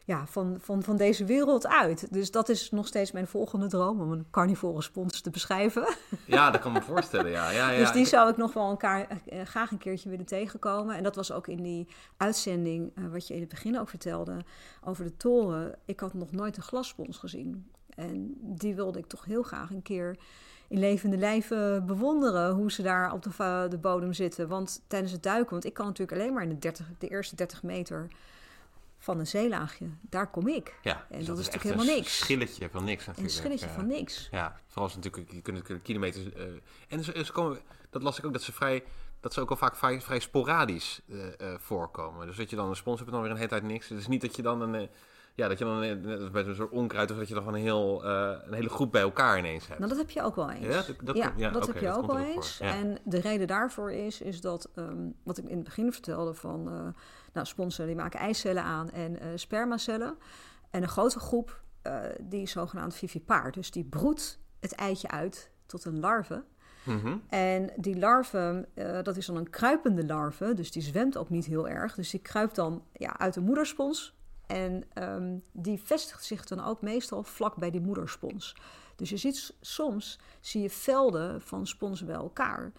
[0.09, 2.12] ja, van, van, van deze wereld uit.
[2.12, 5.94] Dus dat is nog steeds mijn volgende droom, om een carnivore spons te beschrijven.
[6.25, 7.31] Ja, dat kan ik me voorstellen.
[7.31, 7.79] Ja, ja, ja.
[7.79, 10.97] dus die zou ik nog wel elkaar, eh, graag een keertje willen tegenkomen.
[10.97, 14.37] En dat was ook in die uitzending, eh, wat je in het begin ook vertelde,
[14.85, 15.75] over de toren.
[15.85, 17.71] Ik had nog nooit een glasspons gezien.
[17.94, 20.16] En die wilde ik toch heel graag een keer
[20.68, 22.55] in levende lijven bewonderen.
[22.55, 24.49] Hoe ze daar op de, de bodem zitten.
[24.49, 27.37] Want tijdens het duiken, want ik kan natuurlijk alleen maar in de, 30, de eerste
[27.37, 28.09] 30 meter
[28.99, 29.87] van een zeelaagje.
[30.01, 30.79] Daar kom ik.
[30.83, 32.19] ja, en dus dat is natuurlijk een helemaal niks.
[32.19, 33.35] schilletje van niks natuurlijk.
[33.35, 33.73] Een schilletje ja.
[33.73, 34.29] van niks.
[34.31, 36.33] Ja, vooral als natuurlijk, je kunt kilometers...
[36.33, 36.45] eh,
[36.89, 38.85] en ze, ze komen, dat las ik ook, dat ze vrij...
[39.21, 42.27] Dat ze ook al vaak vrij, vrij sporadisch eh, eh, voorkomen.
[42.27, 43.89] Dus dat je dan een spons hebt dan weer een hele tijd niks.
[43.89, 44.89] Het is niet dat je dan een...
[45.35, 47.11] ja, dat je dan een, bij een soort onkruid...
[47.11, 49.79] of dat je dan een, heel, een hele groep bij elkaar ineens hebt.
[49.79, 50.67] Nou, dat heb je ook wel eens.
[50.67, 52.61] Ja, dat- dat ja, dat heb je dat ook wel ook eens.
[52.61, 56.95] En de reden daarvoor is, is dat, ehm, wat ik in het begin vertelde van,
[57.33, 60.17] nou, sponsen die maken eicellen aan en eh, spermacellen.
[60.71, 63.53] En een grote groep, eh, die is zogenaamd vivipaar.
[63.53, 66.45] Dus die broedt het eitje uit tot een larve.
[66.85, 67.17] Mhm.
[67.29, 71.47] En die larve, eh, dat is dan een kruipende larve, dus die zwemt ook niet
[71.47, 71.95] heel erg.
[71.95, 74.17] Dus die kruipt dan ja, uit de moederspons.
[74.47, 78.57] En ehm, die vestigt zich dan ook meestal vlak bij die moederspons.
[78.97, 82.73] Dus je ziet soms zie je velden van sponsen bij elkaar.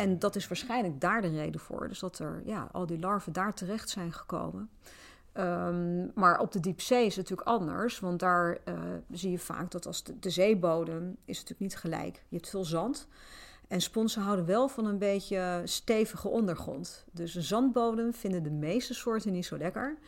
[0.00, 1.88] En dat is waarschijnlijk daar de reden voor.
[1.88, 4.70] Dus dat er ja, al die larven daar terecht zijn gekomen.
[5.32, 8.00] Ehm, maar op de diepzee is het natuurlijk anders.
[8.00, 8.74] Want daar eh,
[9.10, 12.22] zie je vaak dat als de, de zeebodem is natuurlijk niet gelijk.
[12.28, 13.08] Je hebt veel zand.
[13.68, 17.04] En sponsen houden wel van een beetje stevige ondergrond.
[17.12, 19.98] Dus een zandbodem vinden de meeste soorten niet zo lekker.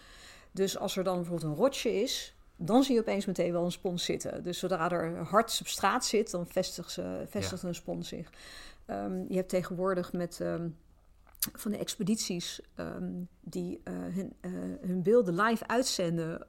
[0.51, 3.73] Dus als er dan bijvoorbeeld een rotje is, dan zie je opeens meteen wel een
[3.73, 4.43] spons zitten.
[4.43, 8.31] Dus zodra er hard substraat zit, dan vestigt, ze, vestigt een spons zich.
[8.87, 10.69] Ehm, je hebt tegenwoordig met ehm,
[11.53, 16.47] van de expedities ehm, die eh, hun, eh, hun beelden live uitzenden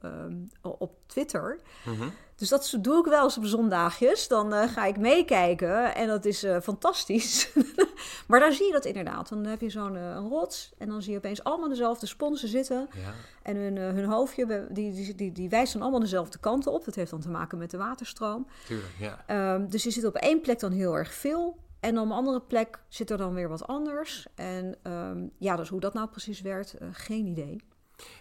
[0.62, 1.60] op Twitter.
[1.84, 2.08] Mhm.
[2.36, 4.28] Dus dat doe ik wel eens op zondaagjes.
[4.28, 7.52] Dan eh, ga ik meekijken en dat is fantastisch.
[8.28, 9.28] maar daar zie je dat inderdaad.
[9.28, 12.88] Dan heb je zo'n een rots en dan zie je opeens allemaal dezelfde sponsen zitten.
[12.94, 13.12] Ja.
[13.42, 16.84] En hun, hun hoofdje, die, die, die, die wijst dan allemaal dezelfde kanten op.
[16.84, 18.46] Dat heeft dan te maken met de waterstroom.
[18.66, 19.58] Tuurlijk, ja.
[19.58, 21.62] Dus je zit op één plek dan heel erg veel.
[21.84, 24.26] En op een andere plek zit er dan weer wat anders.
[24.34, 27.60] En ehm, ja, dus hoe dat nou precies werkt, eh, geen idee.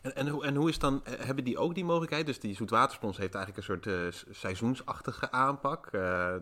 [0.02, 2.26] En, en, hoe, en hoe is dan, eh, hebben die ook die mogelijkheid?
[2.26, 5.92] Dus die zoetwaterspons heeft eigenlijk een soort eh, seizoensachtige aanpak.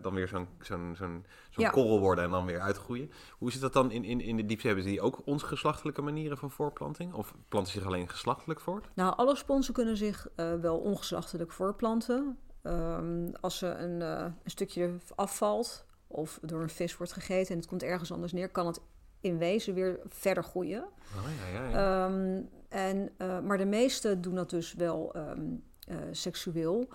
[0.02, 1.70] Dan weer zo'n zo'n zo'n zo'n Ja.
[1.70, 3.12] korrel worden en dan weer uitgroeien.
[3.38, 4.72] Hoe zit dat dan in, in, in de diepzee?
[4.74, 7.14] Hebben die ook ons geslachtelijke manieren van voorplanting?
[7.14, 8.90] Of planten ze zich alleen geslachtelijk voort?
[8.96, 10.28] Nou, alle sponsen kunnen zich
[10.62, 12.38] wel ongeslachtelijk voorplanten.
[12.62, 17.68] Ehm, als er een, een stukje afvalt of door een vis wordt gegeten en het
[17.68, 18.82] komt ergens anders neer, kan het
[19.22, 20.84] in wezen weer verder groeien.
[20.84, 22.06] Oh, ja, ja, ja.
[22.06, 25.42] Ehm, en, eh, maar de meeste doen dat dus wel ehm,
[25.88, 26.88] eh, seksueel.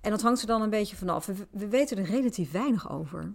[0.00, 1.26] En dat hangt er dan een beetje vanaf.
[1.26, 3.34] We, we weten er relatief weinig over.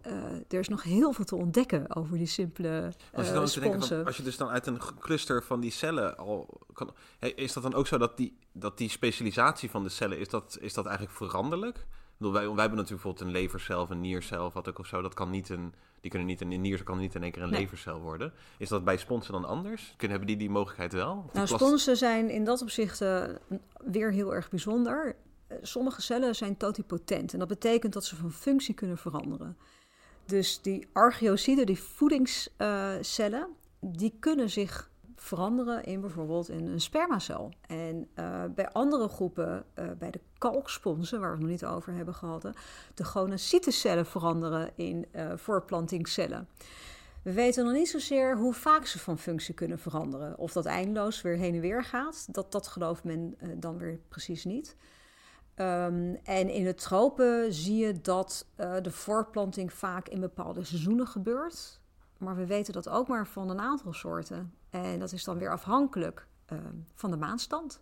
[0.00, 0.12] Eh,
[0.48, 4.16] er is nog heel veel te ontdekken over die simpele als, je dan van, als
[4.16, 6.94] je dus dan uit een cluster van die cellen al kan...
[7.18, 10.28] Hey, is dat dan ook zo dat die, dat die specialisatie van de cellen, is
[10.28, 11.86] dat, is dat eigenlijk veranderlijk?
[12.20, 15.02] Bedoel, wij, wij hebben natuurlijk bijvoorbeeld een levercel of een niercel wat ook of zo.
[15.02, 17.50] Dat kan niet een, die kunnen niet, een nier kan niet in één keer een
[17.50, 17.60] Nee.
[17.60, 18.32] levercel worden.
[18.58, 19.94] Is dat bij sponsen dan anders?
[19.96, 21.24] Kunnen, hebben die die mogelijkheid wel?
[21.26, 23.24] Of Nou, sponsen zijn in dat opzicht eh,
[23.84, 25.16] weer heel erg bijzonder.
[25.46, 29.56] Eh, Sommige cellen zijn totipotent en dat betekent dat ze van functie kunnen veranderen.
[30.26, 33.48] Dus die archeocyten, die voedingscellen,
[33.80, 34.89] die kunnen zich
[35.22, 37.52] veranderen in bijvoorbeeld in een spermacel.
[37.66, 41.94] En eh, bij andere groepen, eh, bij de kalksponsen, waar we het nog niet over
[41.94, 42.48] hebben gehad,
[42.94, 46.48] de gonocytecellen veranderen in eh, voorplantingscellen.
[47.22, 50.38] We weten nog niet zozeer hoe vaak ze van functie kunnen veranderen.
[50.38, 54.44] Of dat eindeloos weer heen en weer gaat, dat, dat gelooft men dan weer precies
[54.44, 54.76] niet.
[55.54, 58.46] Ehm, en in de tropen zie je dat
[58.82, 61.80] de voorplanting vaak in bepaalde seizoenen gebeurt.
[62.18, 64.54] Maar we weten dat ook maar van een aantal soorten.
[64.70, 67.80] En dat is dan weer afhankelijk ehm, van de maanstand.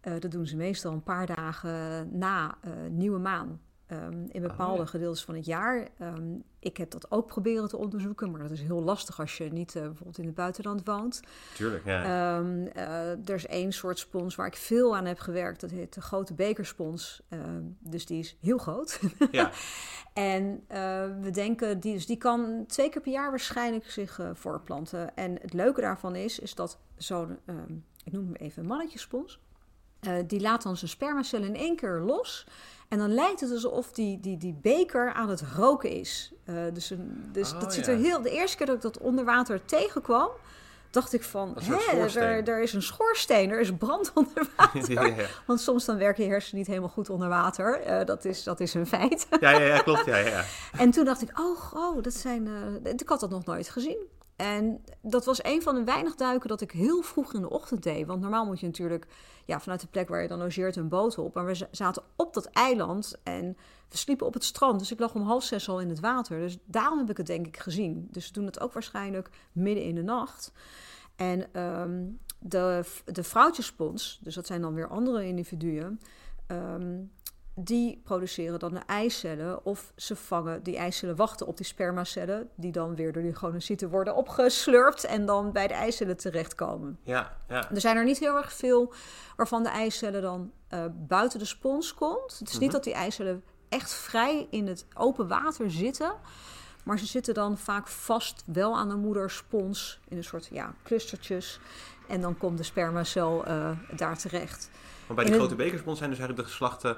[0.00, 3.60] Eh, dat doen ze meestal een paar dagen na eh, nieuwe maan.
[3.88, 4.86] Ehm, in bepaalde ja.
[4.86, 5.88] gedeeltes van het jaar.
[5.98, 9.44] Ehm, ik heb dat ook proberen te onderzoeken, maar dat is heel lastig als je
[9.44, 11.20] niet eh, bijvoorbeeld in het buitenland woont.
[11.54, 12.02] Tuurlijk, ja.
[12.02, 15.60] Ehm, eh, er is één soort spons waar ik veel aan heb gewerkt.
[15.60, 17.22] Dat heet de grote bekerspons.
[17.78, 19.00] Dus die is heel groot.
[19.30, 19.50] ja.
[20.12, 25.16] En eh, we denken, die, dus die kan twee keer per jaar waarschijnlijk zich voorplanten.
[25.16, 27.38] En het leuke daarvan is, is dat zo'n,
[28.04, 29.40] ik noem hem even een mannetjespons,
[30.00, 32.46] eh, die laat dan zijn spermacellen in één keer los.
[32.88, 36.32] En dan lijkt het alsof die, die, die beker aan het roken is.
[36.44, 38.22] Eh, dus een, dus Oh, dat ziet er heel.
[38.22, 40.30] De eerste keer dat ik dat onder water tegenkwam,
[40.90, 42.22] dacht ik van, hè, schoorsteen.
[42.22, 44.92] er, er is een schoorsteen, er is brand onder water.
[44.92, 47.80] ja, ja, Want soms dan werken je hersenen niet helemaal goed onder water.
[47.80, 49.26] Eh, dat, is, dat is een feit.
[49.40, 50.04] ja, ja, ja, klopt.
[50.04, 50.44] Ja, ja.
[50.78, 52.48] En toen dacht ik, oh, oh dat zijn.
[52.84, 53.98] ik had dat nog nooit gezien.
[54.36, 57.82] En dat was een van de weinig duiken dat ik heel vroeg in de ochtend
[57.82, 58.06] deed.
[58.06, 59.06] Want normaal moet je natuurlijk
[59.48, 61.34] ja, vanuit de plek waar je dan logeert een boot op.
[61.34, 63.56] Maar we zaten op dat eiland en
[63.88, 64.78] we sliepen op het strand.
[64.78, 66.38] Dus ik lag om half zes al in het water.
[66.38, 68.08] Dus daarom heb ik het denk ik gezien.
[68.10, 70.52] Dus we doen het ook waarschijnlijk midden in de nacht.
[71.16, 72.04] En ehm,
[72.38, 76.00] de, de vrouwtjespons, dus dat zijn dan weer andere individuen...
[76.46, 76.96] ehm,
[77.60, 82.72] die produceren dan de eicellen of ze vangen die eicellen wachten op die spermacellen die
[82.72, 86.98] dan weer door die gonocyten worden opgeslurpt en dan bij de eicellen terechtkomen.
[87.02, 87.70] ja, ja.
[87.70, 88.92] Er zijn er niet heel erg veel
[89.36, 92.38] waarvan de eicellen dan eh, buiten de spons komt.
[92.38, 92.72] Het is niet Mhm.
[92.72, 96.12] dat die eicellen echt vrij in het open water zitten,
[96.84, 101.60] maar ze zitten dan vaak vast wel aan de moederspons in een soort ja, clustertjes
[102.08, 104.70] en dan komt de spermacel eh, daar terecht.
[105.06, 106.96] Maar bij In die het- grote bekerspons zijn dus eigenlijk de geslachten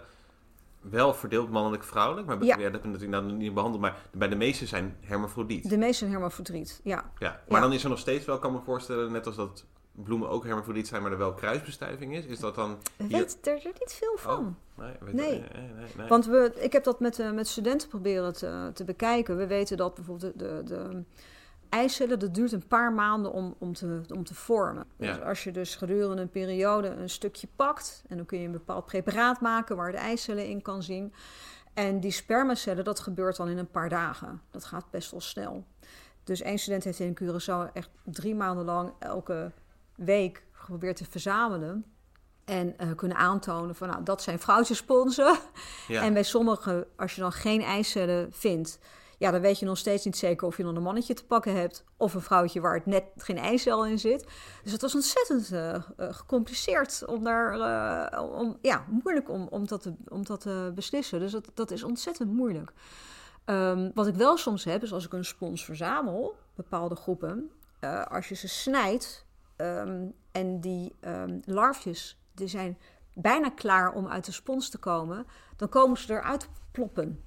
[0.80, 2.26] wel verdeeld mannelijk-vrouwelijk.
[2.26, 2.56] Maar Ja.
[2.56, 3.82] dat heb natuurlijk nou niet behandeld.
[3.82, 5.68] Maar bij de meeste zijn hermafrodiet.
[5.70, 7.10] De meeste zijn hermafrodiet, ja.
[7.18, 7.40] Ja.
[7.48, 7.66] Maar Ja.
[7.66, 10.44] dan is er nog steeds wel, kan ik me voorstellen, net als dat bloemen ook
[10.44, 12.24] hermafrodiet zijn, maar er wel kruisbestuiving is.
[12.24, 12.78] Is dat dan...
[12.96, 14.56] Hier- weten er niet veel van.
[14.78, 15.14] Oh, nee, weet
[15.96, 16.08] Nee.
[16.08, 19.36] Want we, ik heb dat met, eh, met studenten proberen te, te bekijken.
[19.36, 21.02] We weten dat bijvoorbeeld de, de, de
[21.70, 24.84] eicellen, dat duurt een paar maanden om, om, te, om te vormen.
[24.96, 25.12] Ja.
[25.12, 28.02] Dus als je dus gedurende een periode een stukje pakt...
[28.08, 31.12] en dan kun je een bepaald preparaat maken waar de eicellen in kan zien...
[31.74, 34.42] En die spermacellen, dat gebeurt dan in een paar dagen.
[34.50, 35.64] Dat gaat best wel snel.
[36.24, 39.52] Dus één student heeft in Curaçao echt drie maanden lang elke
[39.94, 41.84] week geprobeerd te verzamelen.
[42.44, 45.36] En eh, kunnen aantonen van, nou, dat zijn vrouwtjesponsen.
[45.88, 46.02] ja.
[46.02, 48.78] En bij sommigen, als je dan geen eicellen vindt,
[49.20, 51.54] ja, dan weet je nog steeds niet zeker of je dan een mannetje te pakken
[51.54, 54.26] hebt of een vrouwtje waar het net geen eicel in zit.
[54.62, 57.60] Dus het was ontzettend eh, eh, gecompliceerd om daar,
[58.12, 61.20] eh, om, ja, moeilijk om, om, dat te, om dat te beslissen.
[61.20, 62.72] Dus dat, dat is ontzettend moeilijk.
[63.44, 67.50] Ehm, wat ik wel soms heb, is als ik een spons verzamel, bepaalde groepen,
[68.08, 72.78] als je ze snijdt ehm, en die ehm, larfjes, die zijn
[73.14, 77.24] bijna klaar om uit de spons te komen, dan komen ze eruit ploppen.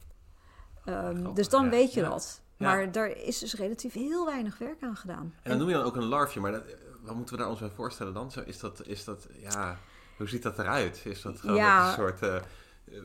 [0.86, 2.10] Ehm, dus dan ja, weet je ja.
[2.10, 2.42] dat.
[2.58, 2.68] Ja.
[2.70, 5.34] Maar daar is dus relatief heel weinig werk aan gedaan.
[5.42, 6.64] En dan noem je dan ook een larfje, maar dat,
[7.02, 8.32] wat moeten we daar ons bij voorstellen dan?
[8.32, 9.78] Zo, is dat, is dat, ja,
[10.18, 11.02] hoe ziet dat eruit?
[11.06, 12.36] Is dat gewoon een soort eh,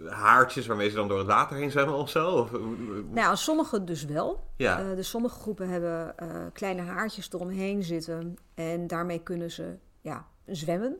[0.08, 2.30] haartjes waarmee ze dan door het water heen zwemmen of zo?
[2.30, 4.46] Of, hoe- Nou, sommige dus wel.
[4.56, 9.76] ja, Eh, dus sommige groepen hebben eh, kleine haartjes eromheen zitten en daarmee kunnen ze
[10.00, 10.96] ja, zwemmen.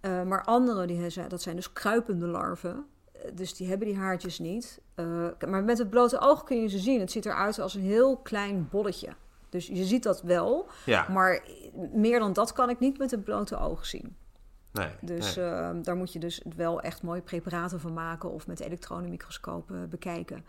[0.00, 2.86] Eh, maar andere, die, dat zijn dus kruipende larven.
[3.34, 4.80] Dus die hebben die haartjes niet.
[4.94, 7.00] Eh, maar met het blote oog kun je ze zien.
[7.00, 9.08] Het ziet eruit als een heel klein bolletje.
[9.48, 10.68] Dus je ziet dat wel.
[10.84, 11.42] ja, Maar
[11.92, 14.16] meer dan dat kan ik niet met het blote oog zien.
[14.72, 14.88] nee.
[15.00, 15.44] Dus nee.
[15.44, 20.44] eh, daar moet je dus wel echt mooie preparaten van maken of met elektronenmicroscopen bekijken.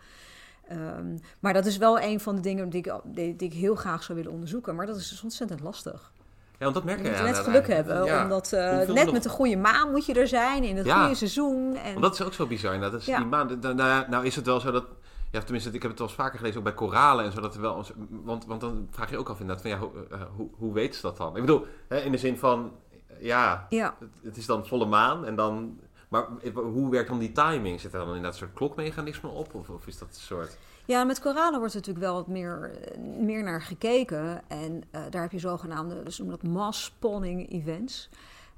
[0.68, 3.74] Ehm, maar dat is wel een van de dingen die ik, die, die ik heel
[3.74, 4.74] graag zou willen onderzoeken.
[4.74, 6.12] Maar dat is dus ontzettend lastig.
[6.60, 8.04] Ja, want dat merk Je je moet ja, net geluk hebben.
[8.04, 8.22] Ja.
[8.22, 11.00] Omdat eh, net nog- met de goede maan moet je er zijn in het Ja.
[11.00, 11.76] goede seizoen.
[11.76, 12.74] En, Want dat is ook zo bizar.
[12.74, 12.92] inderdaad.
[12.92, 13.16] Dat is Ja.
[13.16, 14.84] die maan, nou, nou is het wel zo dat...
[15.30, 17.40] Ja, tenminste, ik heb het wel eens vaker gelezen, ook bij koralen en zo.
[17.40, 20.20] Dat er wel, want, want dan vraag je ook af inderdaad van, ja, hoe, eh,
[20.36, 21.34] hoe, hoe weet ze dat dan?
[21.36, 22.72] Ik bedoel, hè, in de zin van,
[23.18, 25.78] ja, ja, het, het is dan volle maan en dan...
[26.08, 27.80] Maar hoe werkt dan die timing?
[27.80, 29.54] Zit er dan inderdaad een soort klokmechanisme op?
[29.54, 30.58] Of, of is dat een soort...
[30.90, 34.42] Ja, met koralen wordt er natuurlijk wel wat meer, eh, meer naar gekeken.
[34.48, 38.08] En eh, daar heb je zogenaamde, dus noemen dat mass spawning events.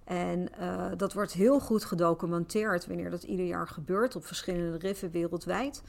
[0.04, 5.10] En eh, dat wordt heel goed gedocumenteerd wanneer dat ieder jaar gebeurt op verschillende riffen
[5.10, 5.82] wereldwijd.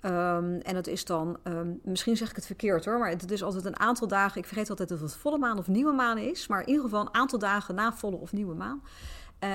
[0.00, 3.42] Ehm, en dat is dan, ehm, misschien zeg ik het verkeerd hoor, maar het is
[3.42, 4.40] altijd een aantal dagen.
[4.40, 7.00] Ik vergeet altijd of het volle maan of nieuwe maan is, maar in ieder geval
[7.00, 8.82] een aantal dagen na volle of nieuwe maan.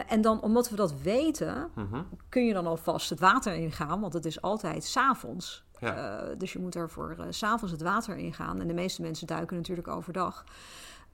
[0.07, 2.01] En dan, omdat we dat weten, Mhm.
[2.29, 5.63] kun je dan alvast het water ingaan, want het is altijd s'avonds.
[5.79, 6.19] Ja.
[6.21, 8.61] Eh, dus je moet daarvoor eh, s s'avonds het water ingaan.
[8.61, 10.43] En de meeste mensen duiken natuurlijk overdag.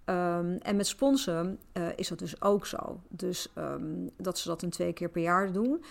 [0.06, 3.00] Ehm, en met sponsen eh, is dat dus ook zo.
[3.08, 5.84] Dus ehm, dat ze dat een twee keer per jaar doen.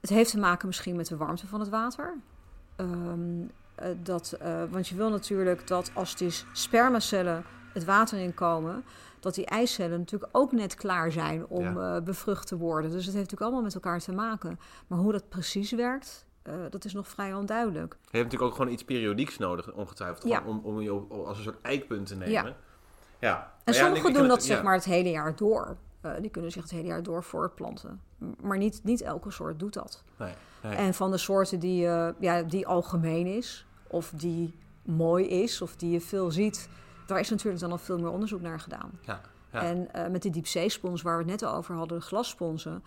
[0.00, 2.14] Het heeft te maken misschien met de warmte van het water.
[2.76, 3.42] Ehm,
[3.74, 8.84] eh, dat, eh, want je wil natuurlijk dat als die spermacellen het water inkomen,
[9.20, 11.96] dat die eicellen natuurlijk ook net klaar zijn om Ja.
[11.96, 12.90] eh, bevrucht te worden.
[12.90, 14.58] Dus het heeft natuurlijk allemaal met elkaar te maken.
[14.86, 17.92] Maar hoe dat precies werkt, eh, dat is nog vrij onduidelijk.
[17.92, 20.24] Je hebt natuurlijk ook gewoon iets periodieks nodig, ongetwijfeld.
[20.24, 20.42] Ja.
[20.46, 22.56] Om, om je als een soort eikpunt te nemen.
[23.20, 23.52] Ja.
[23.64, 25.76] En sommigen doen dat het- zeg maar het hele jaar door.
[26.00, 28.00] Eh, die kunnen zich het hele jaar door voortplanten.
[28.40, 30.04] Maar niet, niet elke soort doet dat.
[30.16, 30.32] Nee,
[30.62, 30.74] nee.
[30.74, 35.76] En van de soorten die, eh, ja, die algemeen is, of die mooi is, of
[35.76, 36.68] die je veel ziet,
[37.06, 38.90] daar is natuurlijk dan al veel meer onderzoek naar gedaan.
[39.00, 39.20] Ja,
[39.52, 39.62] ja.
[39.62, 42.84] En met die diepzeespons waar we het net over hadden, de glassponsen,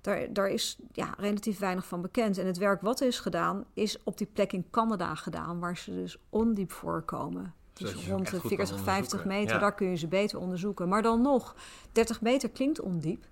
[0.00, 2.38] daar, daar is ja, relatief weinig van bekend.
[2.38, 5.90] En het werk wat is gedaan, is op die plek in Canada gedaan, waar ze
[5.94, 7.54] dus ondiep voorkomen.
[7.72, 9.28] Dus rond de goed kan 40, 50 onderzoeken.
[9.28, 9.60] meter, Ja.
[9.60, 10.88] daar kun je ze beter onderzoeken.
[10.88, 11.54] Maar dan nog,
[11.92, 13.26] 30 meter klinkt ondiep.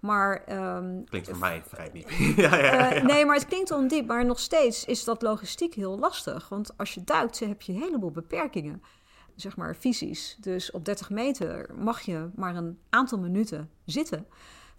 [0.00, 2.10] Maar ehm, Klinkt voor mij vrij diep.
[2.36, 2.92] ja, ja, ja.
[2.92, 4.06] eh, nee, maar het klinkt ondiep.
[4.06, 6.48] Maar nog steeds is dat logistiek heel lastig.
[6.48, 8.82] Want als je duikt, heb je een heleboel beperkingen.
[9.36, 10.36] Zeg maar fysisch.
[10.40, 14.26] Dus op 30 meter mag je maar een aantal minuten zitten.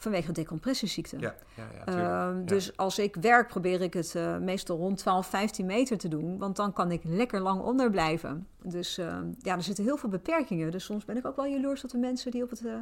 [0.04, 1.20] Vanwege decompressieziekte.
[1.20, 1.98] Ja, ja, ja, Ehm.
[2.00, 2.32] Ja.
[2.46, 6.38] Dus als ik werk, probeer ik het eh, meestal rond 12, 15 meter te doen.
[6.38, 8.48] Want dan kan ik lekker lang onder blijven.
[8.64, 10.72] Dus ehm, ja, er zitten heel veel beperkingen.
[10.72, 12.74] Dus soms ben ik ook wel jaloers op de mensen die op het, eh,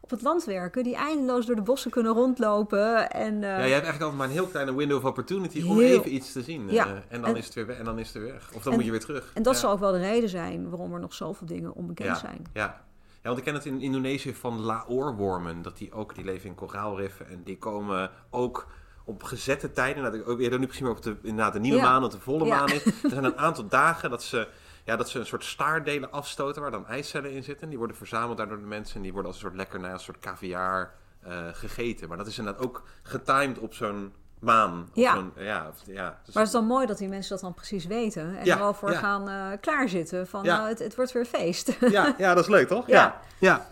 [0.00, 0.82] op het land werken.
[0.82, 3.10] Die eindeloos door de bossen kunnen rondlopen.
[3.10, 5.80] En, eh, Ja, je hebt eigenlijk altijd maar een heel kleine window of opportunity om
[5.80, 6.70] even iets te zien.
[6.70, 6.86] Ja.
[7.08, 8.50] en, dan En- is het weer weg, en dan is het weer weg.
[8.54, 9.30] Of dan En- moet je weer terug.
[9.34, 12.14] En dat zal ook wel de reden zijn waarom er nog zoveel dingen onbekend ja.
[12.14, 12.46] zijn.
[12.52, 12.80] Ja.
[13.22, 15.62] Ja, want ik ken het in Indonesië van laoorwormen.
[15.62, 17.28] Dat die ook, die leven in koraalriffen.
[17.28, 18.66] En die komen ook
[19.04, 20.02] op gezette tijden.
[20.02, 21.90] Nou, ook weer nu precies maar op de, inderdaad de nieuwe Ja.
[21.90, 22.56] maan, dat de volle Ja.
[22.56, 22.84] maan is.
[23.02, 24.48] Er zijn een aantal dagen dat ze,
[24.84, 27.68] ja, dat ze een soort staartdelen afstoten waar dan eicellen in zitten.
[27.68, 28.96] Die worden verzameld daar door de mensen.
[28.96, 32.08] En die worden als een soort lekkernijen, als een soort caviar eh, gegeten.
[32.08, 34.88] Maar dat is inderdaad ook getimed op zo'n maan.
[34.94, 35.24] Ja.
[35.36, 36.18] ja, of- ja.
[36.24, 38.36] Dus- Maar het is dan mooi dat die mensen dat dan precies weten.
[38.38, 38.98] En Ja, er al voor ja.
[38.98, 40.26] gaan eh, klaarzitten.
[40.26, 40.56] Van Ja.
[40.56, 41.76] nou, het, het wordt weer feest.
[41.90, 42.86] ja, ja, dat is leuk, toch?
[42.86, 43.20] Ja.
[43.38, 43.66] ja.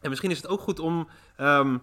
[0.00, 1.78] En misschien is het ook goed om ehm,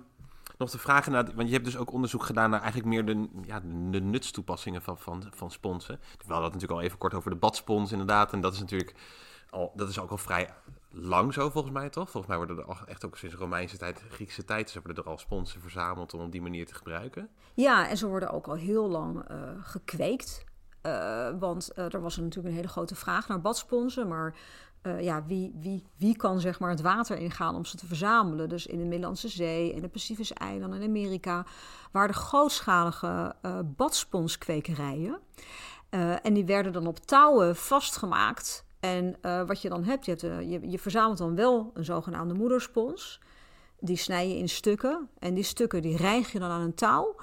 [0.57, 1.25] nog te vragen naar...
[1.35, 3.59] Want je hebt dus ook onderzoek gedaan naar eigenlijk meer de, ja,
[3.91, 5.95] de nutstoepassingen van, van, van sponsen.
[6.01, 8.33] We hadden het natuurlijk al even kort over de badspons inderdaad.
[8.33, 8.93] En dat is natuurlijk
[9.49, 10.53] al, dat is ook al vrij
[10.95, 12.10] lang zo volgens mij, toch?
[12.10, 14.69] Volgens mij worden er echt ook sinds Romeinse tijd, Griekse tijd...
[14.69, 17.29] ze worden er al sponsen verzameld om op die manier te gebruiken.
[17.53, 20.43] Ja, en ze worden ook al heel lang eh, gekweekt.
[20.81, 24.08] Eh, want eh, er was natuurlijk een hele grote vraag naar badsponsen.
[24.08, 24.36] Maar
[24.99, 28.49] ja, wie, wie, wie kan zeg maar het water ingaan om ze te verzamelen?
[28.49, 31.45] Dus in de Middellandse Zee en de Pacifische eilanden in Amerika...
[31.91, 35.19] waren er grootschalige badsponskweekerijen.
[36.21, 38.64] En die werden dan op touwen vastgemaakt.
[38.85, 41.85] En eh, wat je dan hebt, je, hebt eh, je, je verzamelt dan wel een
[41.85, 43.19] zogenaamde moederspons.
[43.79, 45.09] Die snij je in stukken.
[45.19, 47.15] En die stukken die rijg je dan aan een touw.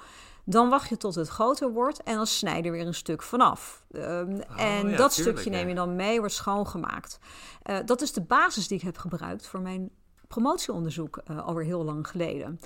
[0.45, 3.21] Dan wacht je tot het groter wordt en dan snij je er weer een stuk
[3.21, 3.83] vanaf.
[3.91, 7.19] Ehm, en Oh, ja, dat tuurlijk, stukje neem je dan mee, wordt schoongemaakt.
[7.61, 9.89] Eh, dat is de basis die ik heb gebruikt voor mijn
[10.27, 12.59] promotieonderzoek alweer heel lang geleden.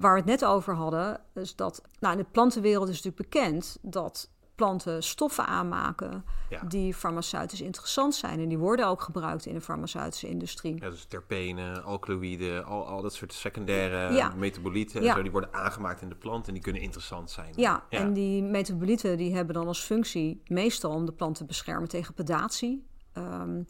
[0.00, 3.78] Waar we het net over hadden, is dat nou, in de plantenwereld is natuurlijk bekend
[3.80, 4.30] dat
[4.62, 6.62] planten stoffen aanmaken Ja.
[6.68, 8.40] die farmaceutisch interessant zijn.
[8.40, 10.76] En die worden ook gebruikt in de farmaceutische industrie.
[10.80, 14.32] Ja, dus terpenen, alkaloïden, al, al dat soort secundaire Ja.
[14.36, 15.14] metabolieten Ja.
[15.14, 17.52] zo, die worden aangemaakt in de plant en die kunnen interessant zijn.
[17.56, 21.88] Ja, en die metabolieten die hebben dan als functie meestal om de plant te beschermen
[21.88, 22.86] tegen predatie.
[23.12, 23.62] Ehm,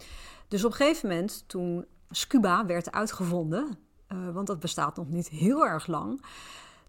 [0.48, 5.28] dus op een gegeven moment, toen scuba werd uitgevonden, eh, want dat bestaat nog niet
[5.28, 6.22] heel erg lang,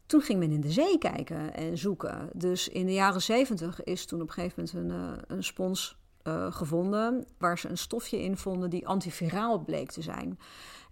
[0.05, 2.29] toen ging men in de zee kijken en zoeken.
[2.33, 5.97] Dus in de jaren zeventig is toen op een gegeven moment een, eh, een spons
[6.23, 10.39] eh, gevonden waar ze een stofje in vonden die antiviraal bleek te zijn.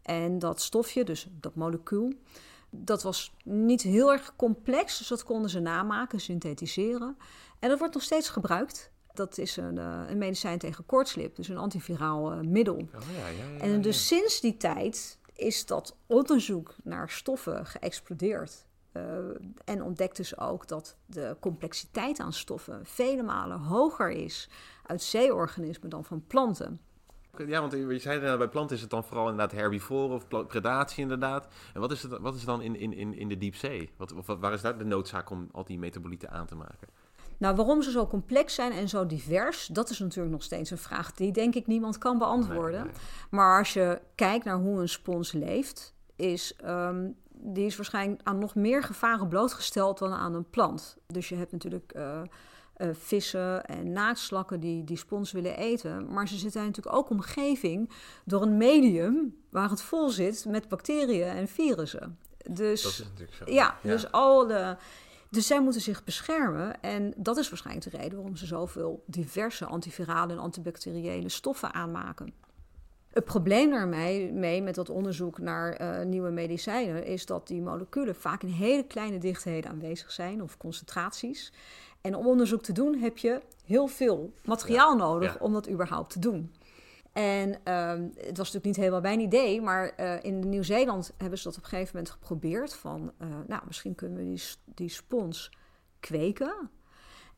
[0.02, 2.14] En dat stofje, dus dat molecuul,
[2.70, 7.18] dat was niet heel erg complex, dus dat konden ze namaken, synthetiseren.
[7.60, 8.92] En dat wordt nog steeds gebruikt.
[9.14, 12.76] Dat is een, eh, een medicijn tegen koortslip, dus een antiviraal middel.
[12.76, 18.66] Oh, ja, ja, ja, En dus sinds die tijd is dat onderzoek naar stoffen geëxplodeerd.
[18.92, 19.04] Eh,
[19.66, 24.50] en ontdekten ze ook dat de complexiteit aan stoffen vele malen hoger is
[24.86, 26.80] uit zeeorganismen dan van planten.
[27.48, 31.48] Ja, want je zei bij planten is het dan vooral inderdaad herbivoren of predatie inderdaad.
[31.74, 33.90] En wat is het, wat is het dan in, in, in, in de diepzee?
[33.98, 36.88] Wat, of wat- waar is daar de noodzaak om al die metabolieten aan te maken?
[37.38, 40.78] Nou, waarom ze zo complex zijn en zo divers, dat is natuurlijk nog steeds een
[40.78, 42.84] vraag die denk ik niemand kan beantwoorden.
[42.84, 43.02] Nee, nee.
[43.30, 47.10] Maar als je kijkt naar hoe een spons leeft, is ehm,
[47.44, 50.98] die is waarschijnlijk aan nog meer gevaren blootgesteld dan aan een plant.
[51.08, 52.22] Dus je hebt natuurlijk eh,
[52.74, 56.14] eh, vissen en naaktslakken die die spons willen eten.
[56.14, 57.90] Maar ze zitten natuurlijk ook omgeving
[58.26, 62.18] door een medium waar het vol zit met bacteriën en virussen.
[62.50, 63.44] Dus Dat is natuurlijk zo.
[63.52, 64.76] ja, dus al de,
[65.30, 66.82] Dus zij moeten zich beschermen.
[66.82, 72.34] En dat is waarschijnlijk de reden waarom ze zoveel diverse antivirale en antibacteriële stoffen aanmaken.
[73.12, 78.16] Het probleem daarmee mee met dat onderzoek naar uh, nieuwe medicijnen is dat die moleculen
[78.16, 81.54] vaak in hele kleine dichtheden aanwezig zijn of concentraties.
[82.02, 86.20] En om onderzoek te doen heb je heel veel materiaal nodig om dat überhaupt te
[86.20, 86.52] doen.
[87.14, 91.44] En um, het was natuurlijk niet helemaal mijn idee, maar uh, in Nieuw-Zeeland hebben ze
[91.44, 92.74] dat op een gegeven moment geprobeerd.
[92.74, 95.52] Van, uh, nou, misschien kunnen we die, die spons
[96.00, 96.70] kweken.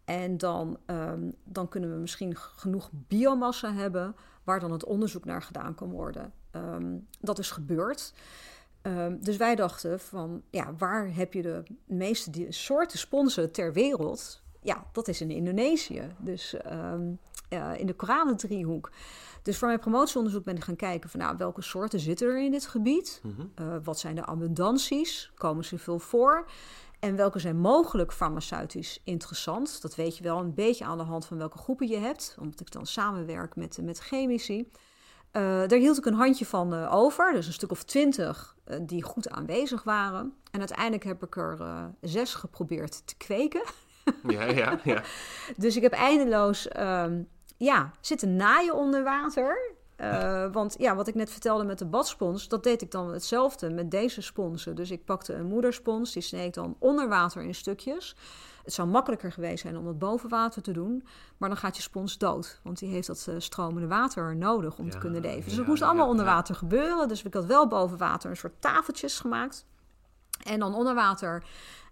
[0.06, 5.42] En dan, um, dan kunnen we misschien genoeg biomassa hebben waar dan het onderzoek naar
[5.42, 6.34] gedaan kan worden.
[6.56, 8.14] Um, dat is gebeurd.
[8.82, 14.42] Um, dus wij dachten van, ja, waar heb je de meeste soorten sponsen ter wereld?
[14.62, 16.16] Ja, dat is in Indonesië.
[16.18, 17.20] Dus um,
[17.50, 18.92] uh, in de Koralendriehoek.
[19.42, 22.52] Dus voor mijn promotieonderzoek ben ik gaan kijken van nou, welke soorten zitten er in
[22.52, 23.22] dit gebied?
[23.24, 23.52] Mm -hmm.
[23.66, 25.32] uh, wat zijn de abundanties?
[25.36, 26.46] Komen ze veel voor?
[27.04, 29.82] En welke zijn mogelijk farmaceutisch interessant?
[29.82, 32.60] Dat weet je wel een beetje aan de hand van welke groepen je hebt, omdat
[32.60, 34.60] ik dan samenwerk met, met chemici.
[34.60, 34.64] Uh,
[35.68, 39.04] daar hield ik een handje van uh, over, dus een stuk of twintig uh, die
[39.04, 40.34] goed aanwezig waren.
[40.52, 41.58] En uiteindelijk heb ik er
[42.02, 43.64] zes geprobeerd te kweken.
[44.28, 45.04] Ja, ja, ja.
[45.58, 47.28] dus ik heb eindeloos um,
[47.58, 49.76] ja, zitten naaien onder water.
[49.98, 53.70] Uh, want ja, wat ik net vertelde met de badspons, dat deed ik dan hetzelfde
[53.70, 54.76] met deze sponsen.
[54.76, 58.16] Dus ik pakte een moederspons, die sneed ik dan onder water in stukjes.
[58.64, 61.82] Het zou makkelijker geweest zijn om dat boven water te doen, maar dan gaat je
[61.82, 62.60] spons dood.
[62.64, 65.44] Want die heeft dat uh, stromende water nodig om ja, te kunnen leven.
[65.44, 67.08] Dus ja, het moest allemaal ja, onder water gebeuren.
[67.08, 69.66] Dus ik had wel boven water een soort tafeltjes gemaakt.
[70.44, 71.44] En dan onder water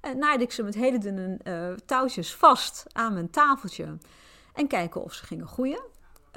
[0.02, 3.98] uh, naaide ik ze met hele dunne touwtjes vast aan mijn tafeltje.
[4.54, 5.82] En kijken of ze gingen groeien.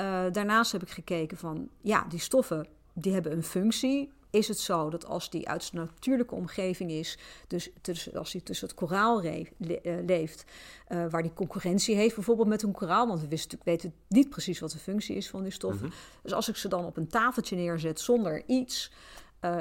[0.01, 4.12] Uh, daarnaast heb ik gekeken van, ja, die stoffen, die hebben een functie.
[4.30, 8.42] Is het zo dat als die uit zijn natuurlijke omgeving is, dus tussen, als die
[8.42, 10.45] tussen het koraal le, uh, leeft,
[10.88, 14.61] uh, waar die concurrentie heeft, bijvoorbeeld met een koraal, want we wisten, weten niet precies
[14.61, 15.86] wat de functie is van die stoffen.
[15.86, 16.01] Mm-hmm.
[16.22, 18.90] Dus als ik ze dan op een tafeltje neerzet zonder iets,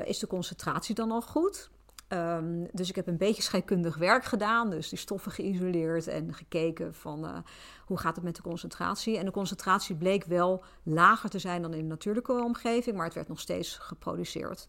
[0.06, 1.70] is de concentratie dan al goed?
[2.14, 6.94] Um, dus ik heb een beetje scheikundig werk gedaan, dus die stoffen geïsoleerd en gekeken
[6.94, 7.38] van uh,
[7.86, 9.18] hoe gaat het met de concentratie.
[9.18, 13.14] En de concentratie bleek wel lager te zijn dan in de natuurlijke omgeving, maar het
[13.14, 14.68] werd nog steeds geproduceerd.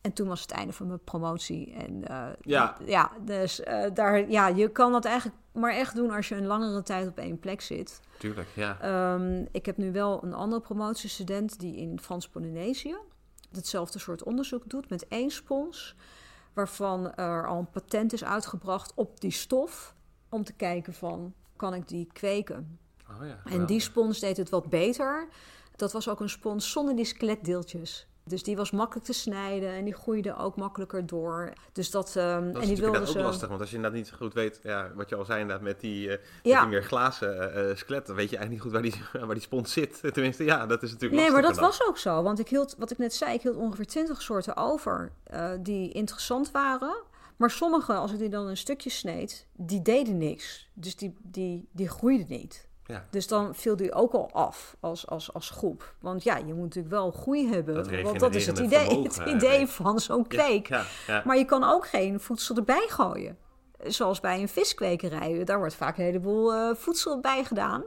[0.00, 1.72] En toen was het einde van mijn promotie.
[1.72, 2.76] En uh, ja.
[2.84, 6.46] ja, dus uh, daar, ja, je kan dat eigenlijk maar echt doen als je een
[6.46, 8.00] langere tijd op één plek zit.
[8.18, 9.14] Tuurlijk, ja.
[9.14, 12.96] Um, ik heb nu wel een andere promotiestudent die in Frans-Polynesië
[13.52, 15.96] hetzelfde soort onderzoek doet met één spons
[16.54, 19.94] waarvan er al een patent is uitgebracht op die stof.
[20.28, 22.78] Om te kijken van, kan ik die kweken?
[23.10, 25.28] Oh ja, en die spons deed het wat beter.
[25.76, 28.06] Dat was ook een spons zonder die skeletdeeltjes.
[28.26, 31.52] Dus die was makkelijk te snijden en die groeide ook makkelijker door.
[31.72, 33.18] Dus dat, um, dat en is die wilde ook ze...
[33.18, 35.80] lastig, want als je inderdaad niet goed weet, ja, wat je al zei inderdaad, met
[35.80, 36.60] die, uh, ja.
[36.60, 38.94] met die meer glazen uh, skelet, dan weet je eigenlijk niet goed waar die,
[39.26, 40.00] waar die spons zit.
[40.12, 41.64] Tenminste, ja, dat is natuurlijk Nee, maar dat dan.
[41.64, 44.56] was ook zo, want ik hield, wat ik net zei, ik hield ongeveer 20 soorten
[44.56, 46.96] over uh, die interessant waren.
[47.36, 50.68] Maar sommige, als ik die dan een stukje sneed, die deden niks.
[50.74, 52.68] Dus die, die, die groeiden niet.
[52.86, 53.06] Ja.
[53.10, 55.94] Dus dan viel die ook al af als, als, als groep.
[56.00, 57.74] Want ja, je moet natuurlijk wel groei hebben.
[57.74, 59.66] Dat want dat is het idee, vermogen, het idee nee.
[59.66, 60.68] van zo'n kweek.
[60.68, 63.38] Ja, ja, maar je kan ook geen voedsel erbij gooien.
[63.86, 65.44] Zoals bij een viskwekerij.
[65.44, 67.82] Daar wordt vaak een heleboel uh, voedsel bij gedaan.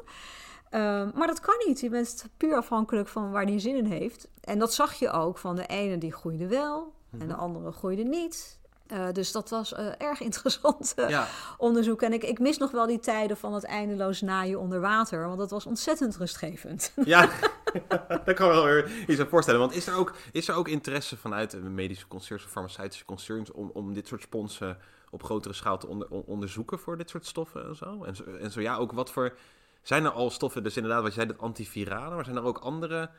[0.71, 1.79] Uh, maar dat kan niet.
[1.79, 4.27] Je bent puur afhankelijk van waar die zin in heeft.
[4.41, 7.21] En dat zag je ook van de ene die groeide wel Mhm.
[7.21, 8.56] en de andere groeide niet.
[8.93, 11.27] Uh, dus dat was uh, erg interessant uh, ja.
[11.57, 12.01] onderzoek.
[12.01, 15.25] En ik, ik, mis nog wel die tijden van het eindeloos naaien onder water.
[15.25, 16.91] Want dat was ontzettend rustgevend.
[17.05, 17.29] Ja,
[18.25, 19.59] dat kan wel weer iets aan voorstellen.
[19.59, 23.51] Want is er ook, is er ook interesse vanuit medische concerns of farmaceutische concerns...
[23.51, 24.77] om, om dit soort sponsen
[25.09, 28.03] op grotere schaal te onder, onderzoeken voor dit soort stoffen en zo?
[28.03, 28.23] En, zo?
[28.23, 29.37] en zo ja, ook wat voor...
[29.81, 32.15] Zijn er al stoffen, dus inderdaad wat je zei, dat antivirale...
[32.15, 33.09] maar zijn er ook andere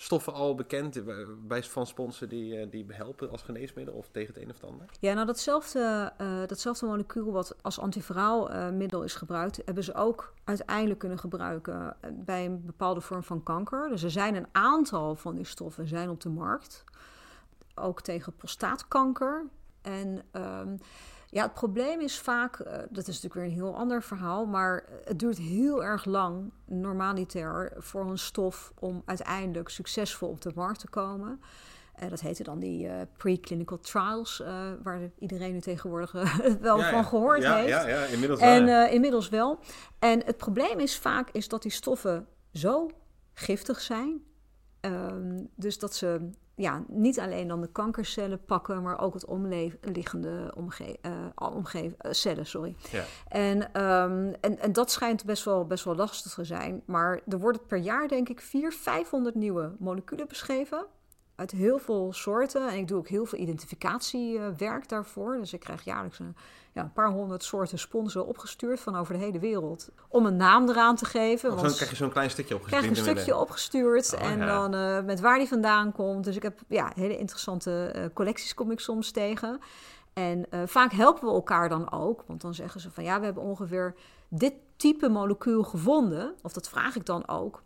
[0.00, 1.02] stoffen al bekend
[1.48, 4.86] bij van sponsen die, die helpen als geneesmiddel of tegen het een of ander?
[5.00, 9.94] Ja, nou datzelfde, uh, datzelfde molecuul wat als antiviraal uh, middel is gebruikt, hebben ze
[9.94, 13.88] ook uiteindelijk kunnen gebruiken bij een bepaalde vorm van kanker.
[13.88, 16.84] Dus er zijn een aantal van die stoffen zijn op de markt,
[17.74, 19.46] ook tegen prostaatkanker.
[19.82, 20.78] En um,
[21.30, 24.84] ja, het probleem is vaak, uh, dat is natuurlijk weer een heel ander verhaal, maar
[25.04, 30.80] het duurt heel erg lang, normaliter, voor een stof om uiteindelijk succesvol op de markt
[30.80, 31.40] te komen.
[32.02, 34.42] Uh, dat heette dan die uh, preclinical trials,
[34.82, 36.12] waar iedereen nu tegenwoordig
[36.60, 37.68] wel ja, van gehoord ja, heeft.
[37.68, 38.74] Ja, ja, inmiddels en, wel.
[38.74, 38.88] Ja.
[38.88, 39.58] inmiddels wel.
[39.98, 42.90] En het probleem is vaak is dat die stoffen zo
[43.34, 44.22] giftig zijn,
[44.80, 50.52] um, dus dat ze ja, niet alleen dan de kankercellen pakken, maar ook het omliggende
[50.56, 52.46] omge uh, omge cellen.
[52.46, 52.74] Sorry.
[52.90, 53.04] Ja.
[53.28, 56.82] En, ehm, en, en dat schijnt best wel, best wel lastig te zijn.
[56.86, 60.86] Maar er worden per jaar, denk ik, 400, 500 nieuwe moleculen beschreven
[61.38, 62.68] uit heel veel soorten.
[62.68, 65.36] En ik doe ook heel veel identificatiewerk daarvoor.
[65.40, 66.36] Dus ik krijg jaarlijks een,
[66.72, 69.88] ja, een paar honderd soorten sponsen opgestuurd van over de hele wereld.
[70.08, 71.50] Om een naam eraan te geven.
[71.50, 72.82] Dan krijg je zo'n klein stukje opgestuurd.
[72.82, 74.46] Krijg een stukje opgestuurd Oh, en ja.
[74.46, 76.24] dan eh, met waar die vandaan komt.
[76.24, 79.60] Dus ik heb ja, hele interessante eh, collecties kom ik soms tegen.
[80.12, 82.24] En eh, vaak helpen we elkaar dan ook.
[82.26, 83.94] Want dan zeggen ze van ja, we hebben ongeveer
[84.28, 86.34] dit type molecuul gevonden.
[86.42, 87.62] Of dat vraag ik dan ook.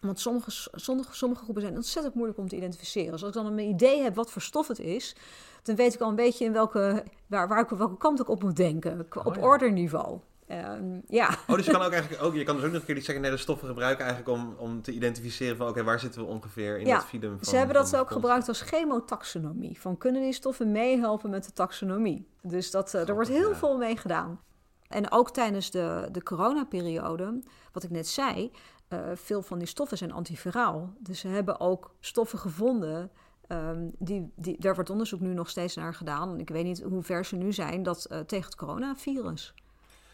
[0.00, 3.12] Want sommige, sommige, sommige groepen zijn ontzettend moeilijk om te identificeren.
[3.12, 5.16] Dus als ik dan een idee heb wat voor stof het is,
[5.62, 8.42] dan weet ik al een beetje in welke, waar, waar ik, welke kant ik op
[8.42, 9.00] moet denken.
[9.00, 9.40] Op Oh, ja.
[9.40, 10.20] orderniveau.
[10.46, 11.38] Ehm, ja.
[11.46, 13.04] Oh, dus je kan ook eigenlijk ook, je kan dus ook nog een keer die
[13.04, 16.86] secundaire stoffen gebruiken eigenlijk om, om te identificeren van oké, waar zitten we ongeveer in
[16.86, 19.80] Ja, het filum van Ze hebben dat ook gebruikt als chemotaxonomie.
[19.80, 22.28] Van kunnen die stoffen meehelpen met de taxonomie?
[22.42, 23.56] Dus dat, eh, er wordt heel ja.
[23.56, 24.40] veel mee gedaan.
[24.88, 27.42] En ook tijdens de, de coronaperiode,
[27.72, 28.52] wat ik net zei,
[28.88, 30.92] eh, veel van die stoffen zijn antiviraal.
[30.98, 33.10] Dus ze hebben ook stoffen gevonden.
[33.46, 36.38] ehm, die, die, daar wordt onderzoek nu nog steeds naar gedaan.
[36.40, 39.54] Ik weet niet hoe ver ze nu zijn dat, eh, tegen het coronavirus.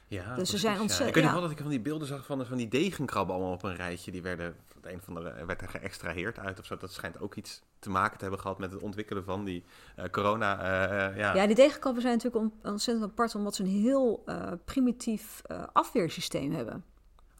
[0.08, 0.80] Ja, ze precies, zijn ja.
[0.80, 1.38] ontzettend- Ik weet nog ja.
[1.38, 4.10] wel dat ik van die beelden zag van, van die degenkrabben allemaal op een rijtje.
[4.10, 6.76] Die werden, het een van de werd er geëxtraheerd uit of zo.
[6.76, 9.64] Dat schijnt ook iets te maken te hebben gehad met het ontwikkelen van die
[9.96, 10.60] eh, corona.
[10.60, 11.34] eh, eh, ja.
[11.34, 15.62] Ja, die degenkappen zijn natuurlijk on- ontzettend apart, omdat ze een heel eh, primitief eh,
[15.72, 16.84] afweersysteem hebben.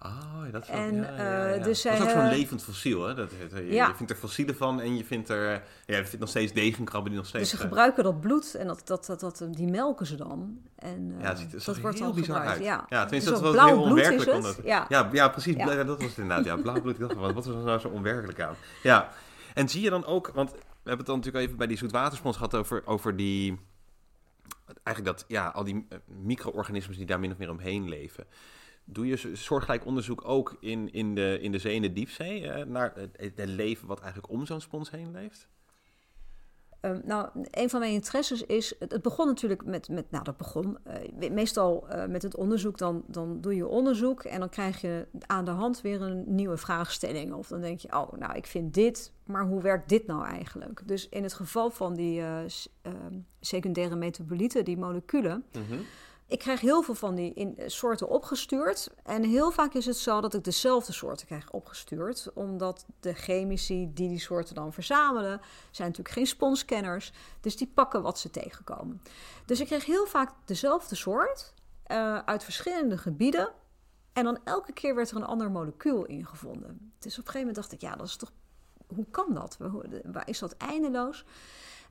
[0.05, 1.55] Oh, dat is En, ja, ja, ja.
[1.55, 3.14] eh, dus dat is ook zo'n levend fossiel, hè?
[3.14, 5.50] Dat, je, vindt er fossielen van en je vindt er,
[5.86, 7.50] ja, je vindt nog steeds degenkrabben die nog steeds...
[7.50, 10.59] Dus ze eh, gebruiken dat bloed en dat, dat, dat, dat, die melken ze dan.
[10.76, 12.66] En eh, ja, het ziet er dat wordt heel dan bizar gebruikt.
[12.66, 12.88] uit.
[12.88, 14.36] Ja, tenminste, Dus dat was heel blauw bloed is onwerkelijk.
[14.36, 14.86] omdat- Ja.
[15.12, 15.57] Ja, precies.
[15.57, 16.44] Dat was het inderdaad.
[16.44, 16.98] Ja, blauw bloed.
[16.98, 18.55] Dacht, wat was er nou zo onwerkelijk aan?
[18.82, 19.09] Ja,
[19.55, 22.36] en zie je dan ook, want we hebben het dan natuurlijk even bij die zoetwaterspons
[22.36, 23.59] gehad over, over die,
[24.82, 28.24] eigenlijk dat, ja, al die eh, micro-organismen die daar min of meer omheen leven.
[28.85, 32.49] Doe je zo- soortgelijk onderzoek ook in, in, de, in de zee en de diepzee
[32.49, 35.49] eh, naar het, het leven wat eigenlijk om zo'n spons heen leeft?
[36.83, 38.74] Ehm, nou, een van mijn interesses is.
[38.78, 39.89] Het, het begon natuurlijk met.
[39.89, 40.78] met nou, dat begon.
[40.85, 42.78] eh, meestal eh, met het onderzoek.
[42.78, 44.22] Dan, dan doe je onderzoek.
[44.24, 47.33] En dan krijg je aan de hand weer een nieuwe vraagstelling.
[47.33, 49.12] Of dan denk je: Oh, nou, ik vind dit.
[49.24, 50.83] Maar hoe werkt dit nou eigenlijk?
[50.87, 52.39] Dus in het geval van die eh,
[52.83, 55.45] ehm, secundaire metabolieten, die moleculen.
[56.33, 58.91] Ik krijg heel veel van die in, soorten opgestuurd.
[59.03, 62.30] En heel vaak is het zo dat ik dezelfde soorten krijg opgestuurd.
[62.35, 67.12] Omdat de chemici die die soorten dan verzamelen, zijn natuurlijk geen sponskenners.
[67.41, 69.03] Dus die pakken wat ze tegenkomen.
[69.47, 73.53] Dus ik kreeg heel vaak dezelfde soort eh, uit verschillende gebieden.
[74.12, 76.93] En dan elke keer werd er een ander molecuul ingevonden.
[76.99, 78.33] Dus op een gegeven moment dacht ik, ja, dat is toch.
[78.95, 79.57] Hoe kan dat?
[80.05, 81.24] Waar is dat eindeloos?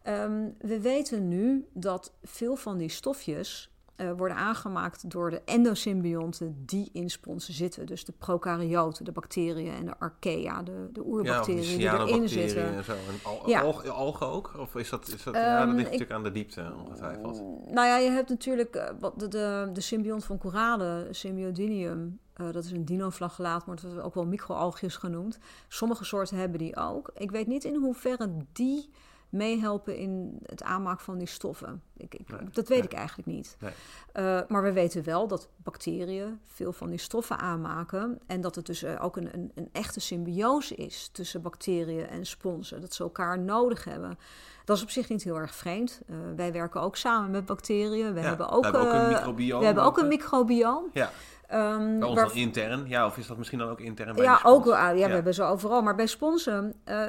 [0.04, 6.64] Ehm, we weten nu dat veel van die stofjes eh, worden aangemaakt door de endosymbionten
[6.66, 7.86] die in sponsen zitten.
[7.86, 12.76] Dus de prokaryoten, de bacteriën en de archaea, de, de oerbacteriën die erin zitten.
[12.76, 12.92] en zo.
[12.92, 13.62] En al, Ja.
[13.62, 14.52] alg- algen ook?
[14.58, 17.42] Of is dat, is dat ja, dat Ehm, ligt ik- natuurlijk aan de diepte, ongetwijfeld.
[17.66, 22.20] Nou ja, je hebt natuurlijk eh, wat de, de, de symbiont van koralen, Symbiodinium.
[22.34, 25.38] eh, dat is een dinoflagellaat, maar dat wordt ook wel microalgjes genoemd.
[25.68, 27.12] Sommige soorten hebben die ook.
[27.14, 28.90] Ik weet niet in hoeverre die
[29.32, 31.82] meehelpen in het aanmaken van die stoffen.
[31.98, 32.88] Ik, ik, Nee, dat weet nee.
[32.88, 33.58] ik eigenlijk niet.
[33.60, 33.72] Nee.
[34.14, 38.20] Eh, maar we weten wel dat bacteriën veel van die stoffen aanmaken.
[38.28, 42.26] En dat het dus eh, ook een, een, een echte symbiose is tussen bacteriën en
[42.26, 42.82] sponsen.
[42.82, 44.18] Dat ze elkaar nodig hebben.
[44.66, 46.02] Dat is op zich niet heel erg vreemd.
[46.08, 48.14] Eh, wij werken ook samen met bacteriën.
[48.14, 49.60] We Ja, hebben ook, we hebben ook een microbioom.
[49.60, 50.86] we hebben ook een microbioom.
[50.94, 51.12] Ja,
[51.52, 52.88] Ehm, bij ons waar- dan intern.
[52.88, 54.74] Ja, of is dat misschien dan ook intern bij ja, ook wel.
[54.74, 55.08] Ja, Ja.
[55.08, 55.82] we hebben ze overal.
[55.82, 57.08] Maar bij sponsen, eh,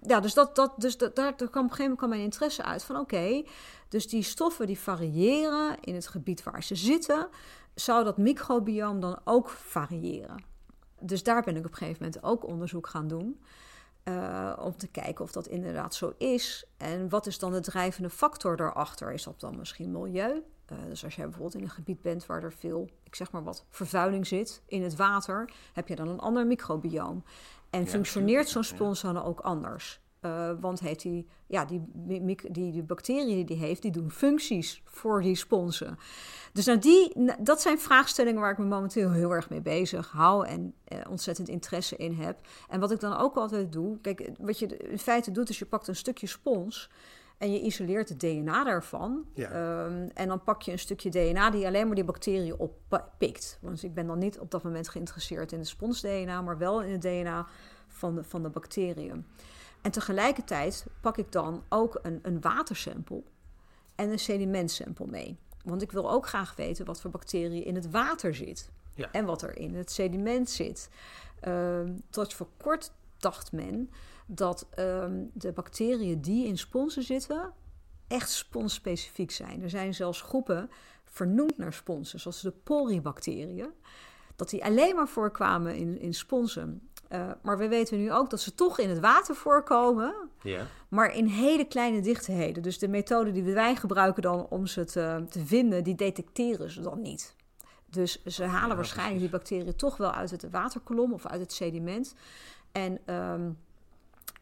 [0.00, 2.62] ja, dus, dat, dat, dus dat, daar, kwam op een gegeven moment kwam mijn interesse
[2.62, 3.42] uit van oké,
[3.88, 7.28] dus die stoffen die variëren in het gebied waar ze zitten,
[7.74, 10.44] zou dat microbioom dan ook variëren?
[11.00, 13.40] Dus daar ben ik op een gegeven moment ook onderzoek gaan doen.
[14.02, 16.66] eh, om te kijken of dat inderdaad zo is.
[16.76, 19.12] En wat is dan de drijvende factor daarachter?
[19.12, 20.42] Is dat dan misschien milieu?
[20.72, 23.44] Eh, dus als jij bijvoorbeeld in een gebied bent waar er veel, ik zeg maar
[23.44, 27.24] wat, vervuiling zit in het water, heb je dan een ander microbioom.
[27.70, 30.00] En Ja, functioneert zo'n spons dan ook anders?
[30.20, 34.82] Eh, want heeft die, ja, die, die, die bacteriën die die heeft, die doen functies
[34.84, 35.98] voor die sponsen.
[36.52, 40.46] Dus nou die, dat zijn vraagstellingen waar ik me momenteel heel erg mee bezig hou
[40.46, 42.38] en eh, ontzettend interesse in heb.
[42.68, 45.66] En wat ik dan ook altijd doe, kijk, wat je in feite doet is je
[45.66, 46.90] pakt een stukje spons
[47.42, 49.24] en je isoleert het DNA daarvan.
[49.34, 49.50] Ja.
[49.50, 53.58] Ehm, en dan pak je een stukje DNA die alleen maar die bacteriën oppikt.
[53.60, 56.92] Want ik ben dan niet op dat moment geïnteresseerd in het spons-DNA, maar wel in
[56.92, 57.46] het DNA
[57.88, 59.26] van de, van de bacteriën.
[59.80, 63.22] En tegelijkertijd pak ik dan ook een, een watersample
[63.94, 65.38] en een sedimentsample mee.
[65.64, 68.70] Want ik wil ook graag weten wat voor bacteriën in het water zit.
[68.94, 69.08] Ja.
[69.12, 70.88] En wat er in het sediment zit.
[71.40, 73.90] Ehm, tot voor kort dacht men
[74.26, 77.52] dat ehm, de bacteriën die in sponsen zitten
[78.08, 79.62] echt sponsspecifiek zijn.
[79.62, 80.70] Er zijn zelfs groepen
[81.04, 83.70] vernoemd naar sponsen, zoals de poribacteriën.
[84.36, 86.88] Dat die alleen maar voorkwamen in, in sponsen.
[87.08, 90.66] Uh, maar we weten nu ook dat ze toch in het water voorkomen, Ja.
[90.88, 92.62] maar in hele kleine dichtheden.
[92.62, 96.80] Dus de methode die wij gebruiken dan om ze te, te vinden, die detecteren ze
[96.80, 97.34] dan niet.
[97.86, 101.52] Dus ze halen Ja, waarschijnlijk die bacteriën toch wel uit het waterkolom of uit het
[101.52, 102.14] sediment.
[102.72, 103.50] En ehm,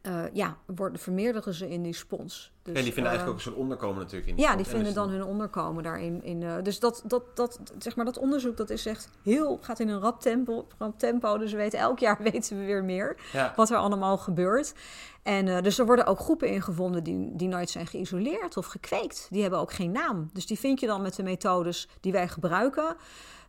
[0.02, 2.52] eh, ja, worden, vermeerderen ze in die spons.
[2.62, 4.68] Dus, en die vinden eh, eigenlijk ook een soort onderkomen natuurlijk in die ja, spons.
[4.68, 6.24] die En vinden dus dan hun onderkomen daarin.
[6.24, 9.80] In, eh, dus dat, dat, dat, zeg maar, dat onderzoek dat is echt heel, gaat
[9.80, 11.38] in een rap tempo, rap tempo.
[11.38, 13.52] Dus we weten, elk jaar weten we weer meer Ja.
[13.56, 14.74] wat er allemaal gebeurt.
[15.22, 19.26] En eh, dus er worden ook groepen ingevonden die, die nooit zijn geïsoleerd of gekweekt.
[19.30, 20.30] Die hebben ook geen naam.
[20.32, 22.96] Dus die vind je dan met de methodes die wij gebruiken.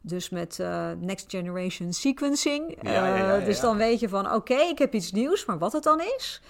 [0.02, 2.78] Dus met eh, next generation sequencing.
[2.82, 5.58] Ja, ja, ja, Eh, dus dan weet je van oké, ik heb iets nieuws, maar
[5.58, 6.42] wat het dan is.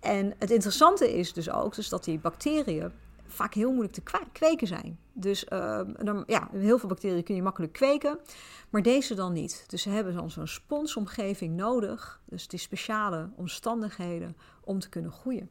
[0.00, 2.92] En het interessante is dus ook dus dat die bacteriën
[3.26, 4.98] vaak heel moeilijk te kweken zijn.
[5.12, 8.18] Dus eh, dan, ja, heel veel bacteriën kun je makkelijk kweken,
[8.70, 9.64] maar deze dan niet.
[9.66, 15.50] Dus ze hebben dan zo'n sponsomgeving nodig, dus die speciale omstandigheden om te kunnen groeien.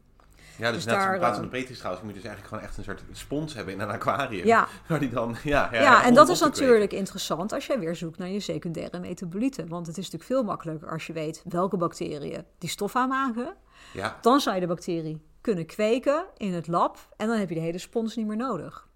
[0.58, 2.64] Ja, dus, Dus net daar, plaats van eh, de petrischouw, je moet dus eigenlijk gewoon
[2.70, 4.46] echt een soort spons hebben in een aquarium.
[4.46, 4.68] Ja.
[4.88, 6.60] Waar die dan, ja, ja, Ja, en dat is kweken.
[6.60, 9.68] natuurlijk interessant als jij weer zoekt naar je secundaire metabolieten.
[9.68, 13.56] Want het is natuurlijk veel makkelijker als je weet welke bacteriën die stof aanmaken.
[13.94, 17.56] Ja, Dan zou je de bacterie kunnen kweken in het lab en dan heb je
[17.56, 18.88] de hele spons niet meer nodig.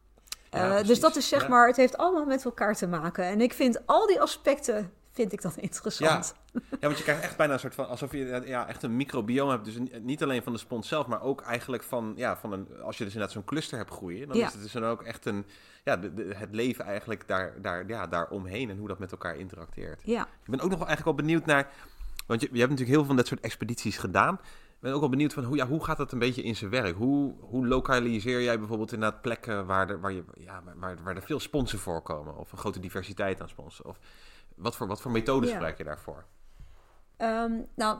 [0.49, 3.24] Ja, Eh, dus dat is zeg maar, het heeft allemaal met elkaar te maken.
[3.24, 6.36] En ik vind al die aspecten, vind ik dan interessant.
[6.53, 9.51] Ja, want je krijgt echt bijna een soort van, alsof je ja, echt een microbiome
[9.51, 9.66] hebt.
[9.66, 12.68] Dus ni- niet alleen van de spons zelf, maar ook eigenlijk van, ja, van een,
[12.82, 14.45] als je dus inderdaad zo'n cluster hebt groeien, dan Ja.
[14.47, 15.45] is het dus dan ook echt een,
[15.84, 19.12] ja, de, de- het leven eigenlijk daar, daar, ja, daar omheen en hoe dat met
[19.12, 20.01] elkaar interacteert.
[20.03, 20.22] Ja.
[20.22, 21.70] Ik ben ook nog wel eigenlijk wel benieuwd naar,
[22.28, 24.34] want je, je hebt natuurlijk heel veel van dat soort expedities gedaan.
[24.34, 26.70] Ik ben ook wel benieuwd van hoe, ja, hoe gaat dat een beetje in zijn
[26.72, 26.95] werk?
[26.95, 31.22] Hoe, hoe lokaliseer jij bijvoorbeeld inderdaad plekken waar, er, waar, je, ja, waar, waar er
[31.22, 32.38] veel sponsen voorkomen?
[32.38, 33.86] Of een grote diversiteit aan sponsen?
[33.86, 33.99] Of
[34.56, 35.54] wat voor, wat voor methodes Ja.
[35.56, 36.26] gebruik je daarvoor?
[37.18, 37.99] Ehm, nou,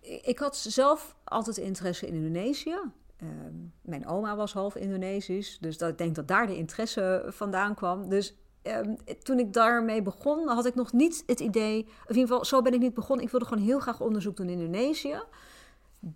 [0.00, 2.76] ik had zelf altijd interesse in Indonesië.
[3.16, 7.74] Ehm, mijn oma was half Indonesisch, dus dat, ik denk dat daar de interesse vandaan
[7.74, 8.08] kwam.
[8.08, 11.84] Dus ehm, toen ik daarmee begon, had ik nog niet het idee...
[11.84, 13.24] Of in ieder geval, zo ben ik niet begonnen.
[13.24, 15.22] Ik wilde gewoon heel graag onderzoek doen in Indonesië.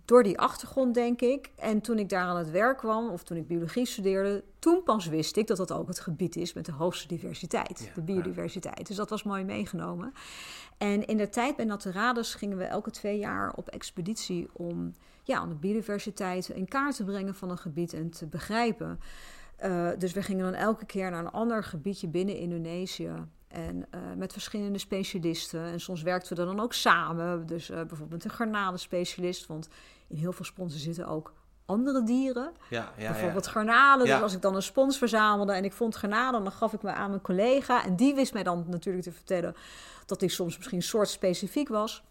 [0.05, 1.49] Door die achtergrond, denk ik.
[1.55, 4.43] En toen ik daar aan het werk kwam, of toen ik biologie studeerde...
[4.59, 7.79] toen pas wist ik dat dat ook het gebied is met de hoogste diversiteit.
[7.85, 8.87] Ja, de biodiversiteit.
[8.87, 10.13] Dus dat was mooi meegenomen.
[10.77, 15.45] En in de tijd bij Naturades gingen we elke twee jaar op expeditie om, ja,
[15.45, 18.99] de biodiversiteit in kaart te brengen van een gebied en te begrijpen.
[19.55, 23.11] Eh, dus we gingen dan elke keer naar een ander gebiedje binnen Indonesië.
[23.49, 25.63] En eh, met verschillende specialisten.
[25.63, 27.45] En soms werkten we dan ook samen.
[27.45, 29.45] Dus eh, bijvoorbeeld een garnalenspecialist.
[29.45, 29.69] Want
[30.07, 31.33] in heel veel sponsen zitten ook
[31.65, 32.51] andere dieren.
[32.69, 34.05] Ja, ja, Bijvoorbeeld garnalen.
[34.05, 36.91] Dus als ik dan een spons verzamelde en ik vond garnalen, dan gaf ik me
[36.91, 37.83] aan mijn collega.
[37.83, 39.55] En die wist mij dan natuurlijk te vertellen
[40.05, 42.03] dat die soms misschien soortspecifiek was.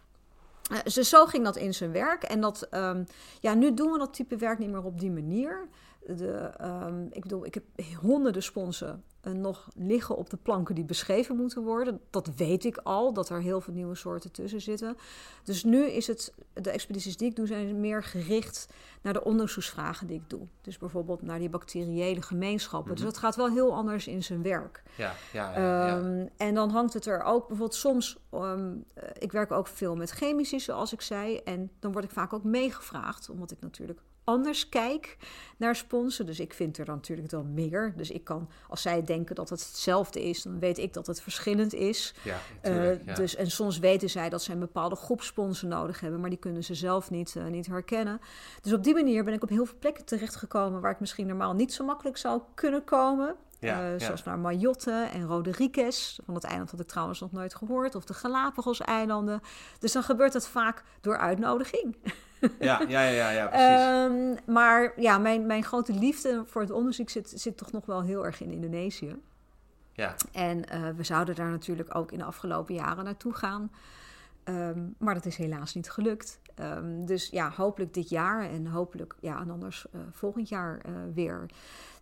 [0.83, 2.23] Dus zo ging dat in zijn werk.
[2.23, 3.03] En dat, ehm,
[3.39, 5.67] ja, nu doen we dat type werk niet meer op die manier.
[6.05, 7.63] De, ehm, ik bedoel, ik heb
[8.01, 11.99] honderden sponsen nog liggen op de planken die beschreven moeten worden.
[12.09, 14.97] Dat weet ik al, dat er heel veel nieuwe soorten tussen zitten.
[15.43, 18.67] Dus nu is het, de expedities die ik doe, zijn meer gericht
[19.01, 20.47] naar de onderzoeksvragen die ik doe.
[20.61, 22.91] Dus bijvoorbeeld naar die bacteriële gemeenschappen.
[22.91, 23.01] Mhm.
[23.01, 24.83] Dus dat gaat wel heel anders in zijn werk.
[24.95, 25.97] ja, ja, ja, ja.
[25.97, 28.17] Ehm, en dan hangt het er ook bijvoorbeeld soms.
[28.29, 31.37] ehm, eh, ik werk ook veel met chemici, zoals ik zei.
[31.37, 33.99] En dan word ik vaak ook meegevraagd, omdat ik natuurlijk
[34.29, 35.17] anders kijk
[35.57, 36.25] naar sponsen.
[36.25, 37.93] Dus ik vind er dan natuurlijk wel meer.
[37.95, 41.21] Dus ik kan, als zij denken dat het hetzelfde is, dan weet ik dat het
[41.21, 42.13] verschillend is.
[42.23, 43.13] ja, Eh, ja.
[43.13, 46.39] dus, en soms weten zij dat ze een bepaalde groep sponsen nodig hebben, maar die
[46.39, 48.19] kunnen ze zelf niet, eh, niet herkennen.
[48.61, 51.53] Dus op die manier ben ik op heel veel plekken terechtgekomen waar ik misschien normaal
[51.53, 53.35] niet zo makkelijk zou kunnen komen.
[53.59, 54.05] Ja, Eh, ja.
[54.05, 56.19] Zoals naar Mayotte en Rodriguez.
[56.25, 57.95] Van dat eiland had ik trouwens nog nooit gehoord.
[57.95, 59.41] Of de Galapagos-eilanden.
[59.79, 61.95] Dus dan gebeurt dat vaak door uitnodiging.
[62.59, 63.67] ja, ja, ja, ja, precies.
[63.67, 68.01] Ehm, maar ja, mijn, mijn grote liefde voor het onderzoek zit, zit toch nog wel
[68.01, 69.15] heel erg in Indonesië.
[69.93, 70.15] ja.
[70.31, 73.71] En eh, we zouden daar natuurlijk ook in de afgelopen jaren naartoe gaan.
[74.43, 76.39] Ehm, maar dat is helaas niet gelukt.
[76.55, 80.93] Ehm, dus ja, hopelijk dit jaar en hopelijk, ja, en anders uh, volgend jaar uh,
[81.13, 81.45] weer.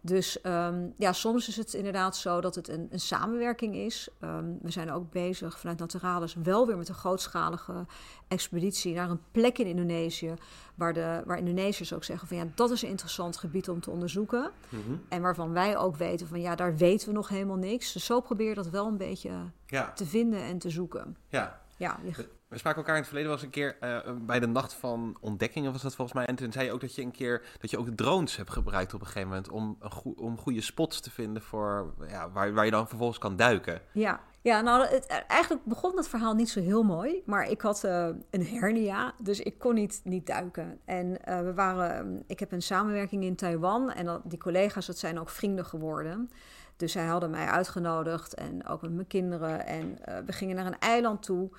[0.07, 4.09] Dus um, ja, soms is het inderdaad zo dat het een, een samenwerking is.
[4.23, 7.85] Um, we zijn ook bezig vanuit Naturalis wel weer met een grootschalige
[8.27, 10.33] expeditie naar een plek in Indonesië.
[10.75, 13.91] Waar, de, waar Indonesiërs ook zeggen van ja, dat is een interessant gebied om te
[13.91, 14.51] onderzoeken.
[14.69, 15.01] Mm -hmm.
[15.09, 17.93] En waarvan wij ook weten van ja, daar weten we nog helemaal niks.
[17.93, 19.31] Dus zo probeer je dat wel een beetje
[19.65, 19.91] ja.
[19.93, 21.17] te vinden en te zoeken.
[21.27, 21.61] Ja.
[21.77, 22.27] Ja, je...
[22.47, 25.71] We spraken elkaar in het verleden was een keer uh, bij de nacht van ontdekkingen
[25.71, 26.25] was dat volgens mij.
[26.25, 28.93] En toen zei je ook dat je een keer dat je ook drones hebt gebruikt
[28.93, 32.65] op een gegeven moment om, go om goede spots te vinden voor ja, waar, waar
[32.65, 33.81] je dan vervolgens kan duiken.
[33.91, 37.21] Ja, ja nou het, eigenlijk begon het verhaal niet zo heel mooi.
[37.25, 40.79] Maar ik had een hernia, dus ik kon niet, niet duiken.
[40.85, 45.29] En we waren, ik heb een samenwerking in Taiwan en die collega's, dat zijn ook
[45.29, 46.31] vrienden geworden.
[46.75, 49.65] Dus zij hadden mij uitgenodigd en ook met mijn kinderen.
[49.65, 51.49] En we gingen naar een eiland toe.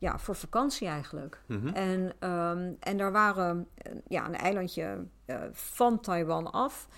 [0.00, 1.42] Ja, voor vakantie eigenlijk.
[1.46, 1.74] Mm -hmm.
[1.74, 3.68] en, um, en daar waren
[4.08, 6.88] ja, een eilandje uh, van Taiwan af.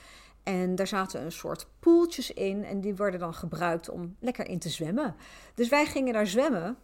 [0.43, 2.65] En daar zaten een soort poeltjes in.
[2.65, 5.15] En die werden dan gebruikt om lekker in te zwemmen.
[5.55, 6.77] Dus wij gingen daar zwemmen.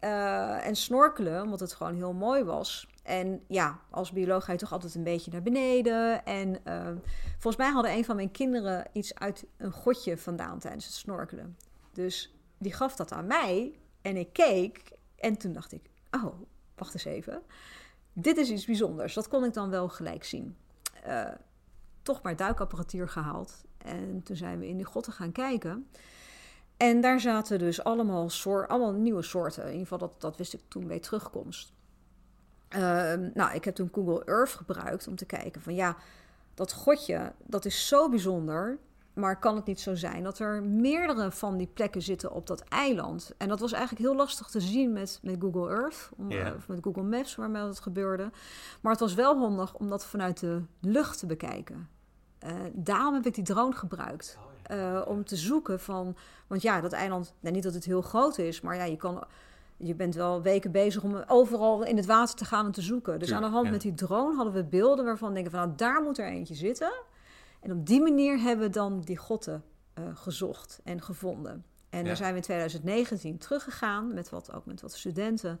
[0.00, 2.88] Uh, en snorkelen, omdat het gewoon heel mooi was.
[3.02, 6.24] En ja, als bioloog ga je toch altijd een beetje naar beneden.
[6.24, 6.86] En uh,
[7.32, 11.56] volgens mij hadden een van mijn kinderen iets uit een godje vandaan tijdens het snorkelen.
[11.92, 13.78] Dus die gaf dat aan mij.
[14.02, 14.94] En ik keek.
[15.26, 16.40] En toen dacht ik, oh,
[16.74, 17.42] wacht eens even.
[18.12, 19.14] Dit is iets bijzonders.
[19.14, 20.56] Dat kon ik dan wel gelijk zien.
[21.06, 21.28] Uh,
[22.02, 23.64] toch maar duikapparatuur gehaald.
[23.78, 25.88] En toen zijn we in die grotten gaan kijken.
[26.76, 29.62] En daar zaten dus allemaal, soort, allemaal nieuwe soorten.
[29.62, 31.72] In ieder geval, dat, dat wist ik toen bij terugkomst.
[32.70, 32.80] Uh,
[33.34, 35.96] nou, ik heb toen Google Earth gebruikt om te kijken van ja,
[36.54, 38.78] dat godje, dat is zo bijzonder.
[39.16, 42.60] Maar kan het niet zo zijn dat er meerdere van die plekken zitten op dat
[42.60, 43.32] eiland?
[43.36, 46.56] En dat was eigenlijk heel lastig te zien met, met Google Earth, om, yeah.
[46.56, 48.30] of met Google Maps, waarmee dat gebeurde.
[48.80, 51.88] Maar het was wel handig om dat vanuit de lucht te bekijken.
[52.44, 54.38] Uh, daarom heb ik die drone gebruikt.
[54.70, 56.16] Uh, om te zoeken van.
[56.46, 57.34] Want ja, dat eiland.
[57.40, 59.24] Nou, niet dat het heel groot is, maar ja, je kan.
[59.76, 63.18] Je bent wel weken bezig om overal in het water te gaan en te zoeken.
[63.18, 63.70] Dus ja, aan de hand ja.
[63.70, 66.92] met die drone hadden we beelden waarvan denken van nou, daar moet er eentje zitten.
[67.66, 69.64] En op die manier hebben we dan die grotten
[69.98, 71.64] uh, gezocht en gevonden.
[71.90, 72.04] En ja.
[72.04, 75.60] daar zijn we in 2019 teruggegaan, met wat, ook met wat studenten,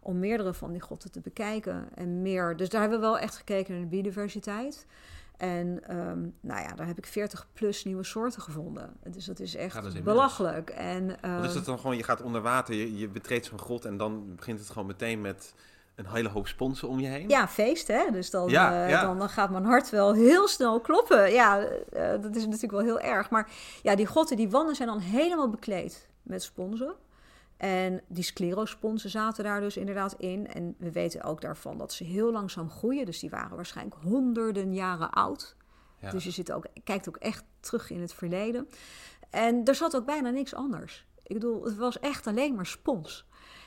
[0.00, 1.88] om meerdere van die grotten te bekijken.
[1.94, 2.56] En meer.
[2.56, 4.86] Dus daar hebben we wel echt gekeken naar de biodiversiteit.
[5.36, 8.92] En um, nou ja, daar heb ik 40 plus nieuwe soorten gevonden.
[9.06, 10.70] Dus dat is echt ja, dat is belachelijk.
[10.70, 13.58] En, uh, Wat is het dan gewoon, je gaat onder water, je, je betreedt zo'n
[13.58, 15.54] grot en dan begint het gewoon meteen met
[15.96, 17.28] een hele hoop sponsen om je heen?
[17.28, 18.10] Ja, feest hè.
[18.10, 19.02] Dus dan, ja, uh, ja.
[19.02, 21.32] Dan, dan, gaat mijn hart wel heel snel kloppen.
[21.32, 21.68] Ja, uh,
[22.20, 23.30] dat is natuurlijk wel heel erg.
[23.30, 23.50] Maar
[23.82, 26.94] ja, die grotten, die wanden zijn dan helemaal bekleed met sponsen.
[27.56, 30.46] En die sclerosponsen zaten daar dus inderdaad in.
[30.46, 33.06] En we weten ook daarvan dat ze heel langzaam groeien.
[33.06, 35.56] Dus die waren waarschijnlijk honderden jaren oud.
[36.00, 36.10] Ja.
[36.10, 38.68] Dus je zit ook, kijkt ook echt terug in het verleden.
[39.30, 41.06] En er zat ook bijna niks anders.
[41.22, 43.26] Ik bedoel, het was echt alleen maar spons.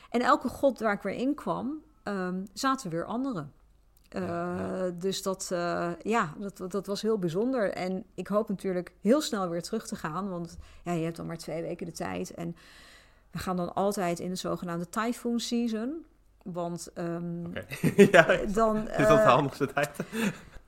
[0.10, 3.45] En elke god waar ik weer in kwam, um, zaten weer andere.
[4.16, 4.89] Uh, ja, ja.
[4.89, 7.74] Dus dat, uh, ja, dat, dat was heel bijzonder.
[7.74, 10.30] En ik hoop natuurlijk heel snel weer terug te gaan.
[10.30, 12.34] Want ja, je hebt dan maar twee weken de tijd.
[12.34, 12.56] En
[13.32, 16.06] we gaan dan altijd in de zogenaamde typhoon season.
[16.43, 18.08] Want um, okay.
[18.12, 18.89] ja, dan...
[18.89, 20.00] Is dat de handigste tijd?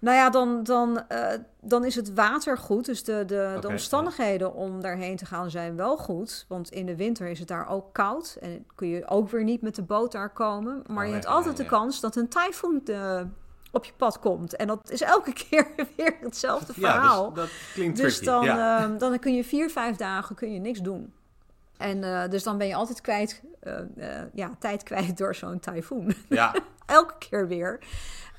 [0.01, 1.27] Nou ja, dan, dan, uh,
[1.61, 2.85] dan is het water goed.
[2.85, 4.53] Dus de, de, okay, de omstandigheden ja.
[4.53, 6.45] om daarheen te gaan zijn wel goed.
[6.47, 8.37] Want in de winter is het daar ook koud.
[8.39, 10.83] En kun je ook weer niet met de boot daar komen.
[10.87, 13.25] Maar oh, je hebt ja, altijd ja, de kans dat een tyfoon de,
[13.71, 14.55] op je pad komt.
[14.55, 17.33] En dat is elke keer weer hetzelfde verhaal.
[17.33, 18.31] dus dat klinkt dus tricky.
[18.31, 21.13] dan, uh, dan kun je vier, vijf dagen kun je niks doen.
[21.77, 23.41] En dus dan ben je altijd kwijt,
[24.33, 26.13] ja, tijd kwijt door zo'n tyfoon.
[26.29, 26.53] Ja.
[26.85, 27.79] elke keer weer.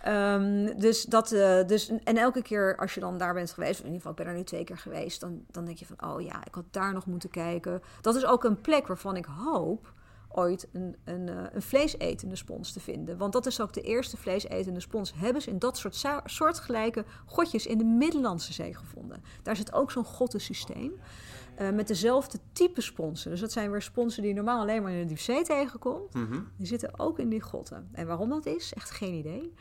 [0.08, 1.28] Um, dus dat,
[1.66, 4.26] dus, en elke keer als je dan daar bent geweest, in ieder geval ik ben
[4.26, 6.92] er nu twee keer geweest, dan, dan denk je van, oh ja, ik had daar
[6.92, 7.82] nog moeten kijken.
[8.00, 9.92] Dat is ook een plek waarvan ik hoop
[10.34, 13.18] ooit een, een, een vleesetende spons te vinden.
[13.18, 15.12] Want dat is ook de eerste vleesetende spons.
[15.16, 19.22] Hebben ze in dat soort soortgelijke godjes in de Middellandse Zee gevonden.
[19.42, 20.92] Daar zit ook zo'n gottensysteem.
[21.60, 23.30] Uh, met dezelfde type sponsen.
[23.30, 26.14] Dus dat zijn weer sponsen die je normaal alleen maar in de diepzee tegenkomt.
[26.14, 26.48] Mm -hmm.
[26.56, 27.88] Die zitten ook in die grotten.
[27.92, 29.54] En waarom dat is, echt geen idee.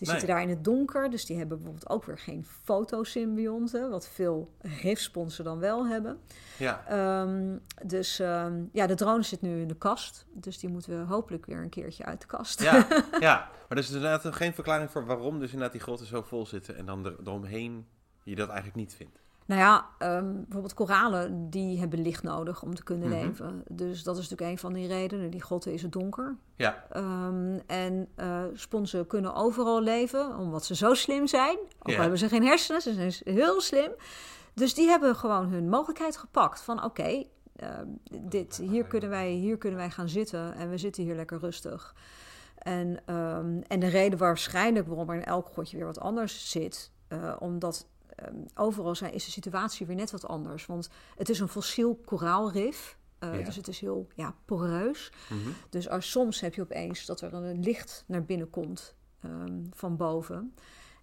[0.00, 0.18] Die nee.
[0.18, 4.54] zitten daar in het donker, dus die hebben bijvoorbeeld ook weer geen fotosymbionten, wat veel
[4.60, 6.20] rifsponsen dan wel hebben.
[6.58, 6.84] Ja.
[7.22, 11.12] Um, dus um, ja, de drone zit nu in de kast, dus die moeten we
[11.12, 12.62] hopelijk weer een keertje uit de kast.
[12.62, 12.72] Ja,
[13.20, 13.36] ja.
[13.38, 16.76] maar er is inderdaad geen verklaring voor waarom dus inderdaad die grotten zo vol zitten
[16.76, 17.86] en dan er, eromheen
[18.22, 19.20] je dat eigenlijk niet vindt.
[19.50, 23.18] Nou ja, ehm, bijvoorbeeld koralen, die hebben licht nodig om te kunnen Mhm.
[23.18, 23.62] leven.
[23.70, 25.30] Dus dat is natuurlijk een van die redenen.
[25.30, 26.36] Die grotten is het donker.
[26.56, 31.58] Ja, Ehm, en eh sponsen kunnen overal leven, omdat ze zo slim zijn.
[31.58, 31.94] Ook Ja.
[31.94, 33.90] al hebben ze geen hersenen, ze zijn heel slim.
[34.54, 36.60] Dus die hebben gewoon hun mogelijkheid gepakt.
[36.60, 37.24] Van oké,
[37.56, 37.86] ehm,
[38.22, 41.94] dit, hier, kunnen wij, hier kunnen wij gaan zitten en we zitten hier lekker rustig.
[42.58, 43.06] En,
[43.66, 46.90] en de reden waarschijnlijk waarom er in elk grotje weer wat anders zit...
[47.08, 47.86] eh, omdat
[48.54, 50.66] overal zijn, is de situatie weer net wat anders.
[50.66, 52.98] Want het is een fossiel koraalrif...
[53.18, 53.44] eh, Ja.
[53.44, 55.12] Dus het is heel ja, poreus.
[55.28, 55.48] mhm.
[55.68, 59.96] Dus als, soms heb je opeens dat er een licht naar binnen komt ehm, van
[59.96, 60.54] boven.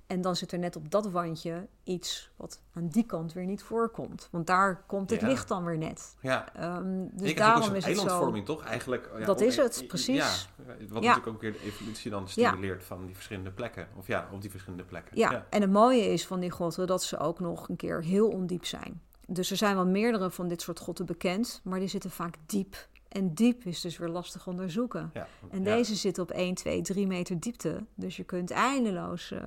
[0.07, 3.63] En dan zit er net op dat wandje iets wat aan die kant weer niet
[3.63, 4.27] voorkomt.
[4.31, 5.27] Want daar komt het Ja.
[5.27, 6.15] licht dan weer net.
[6.21, 6.53] ja.
[6.55, 8.01] Ehm, dus ik daarom is het zo.
[8.01, 8.63] eilandvorming, toch?
[8.63, 10.15] Eigenlijk, ja, Dat is het, ja, precies.
[10.15, 13.87] Ja, wat natuurlijk ook weer de evolutie dan stimuleert van die verschillende plekken.
[13.95, 15.17] Of ja, op die verschillende plekken.
[15.17, 18.27] Ja, en het mooie is van die grotten dat ze ook nog een keer heel
[18.29, 19.01] ondiep zijn.
[19.27, 22.87] Dus er zijn wel meerdere van dit soort grotten bekend, maar die zitten vaak diep.
[23.17, 25.09] En diep is dus weer lastig onderzoeken.
[25.13, 25.27] Ja.
[25.51, 25.75] En Ja.
[25.75, 27.85] deze zit op 1, 2, 3 meter diepte.
[27.95, 29.39] Dus je kunt eindeloos eh,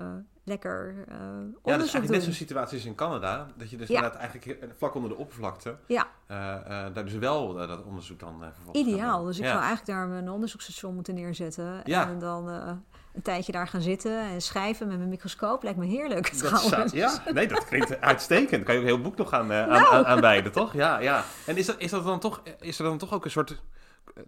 [0.45, 3.47] lekker eh Ja, dat is onderzoek eigenlijk net zo'n situatie als in Canada.
[3.57, 3.95] Dat je dus Ja.
[3.95, 5.77] inderdaad eigenlijk heel- vlak onder de oppervlakte...
[5.87, 9.25] Ja, eh, eh, daar dus wel eh, dat onderzoek dan eh vervolgens ideaal.
[9.25, 9.51] Dus ik ja.
[9.51, 11.81] zou eigenlijk daar een onderzoeksstation moeten neerzetten.
[11.85, 12.09] Ja.
[12.09, 12.73] En dan eh,
[13.15, 15.63] een tijdje daar gaan zitten en schrijven met mijn microscoop.
[15.63, 16.93] Lijkt me heerlijk Dat zou- trouwens.
[16.93, 18.65] ja, nee, dat klinkt uitstekend.
[18.65, 19.95] Kan je ook een heel boek nog aan, eh, aan, Nou.
[19.95, 20.73] aan, aanwijden, toch?
[20.73, 21.25] Ja, ja.
[21.47, 23.63] En is, dat, is, dat dan toch, is er dan toch ook een soort...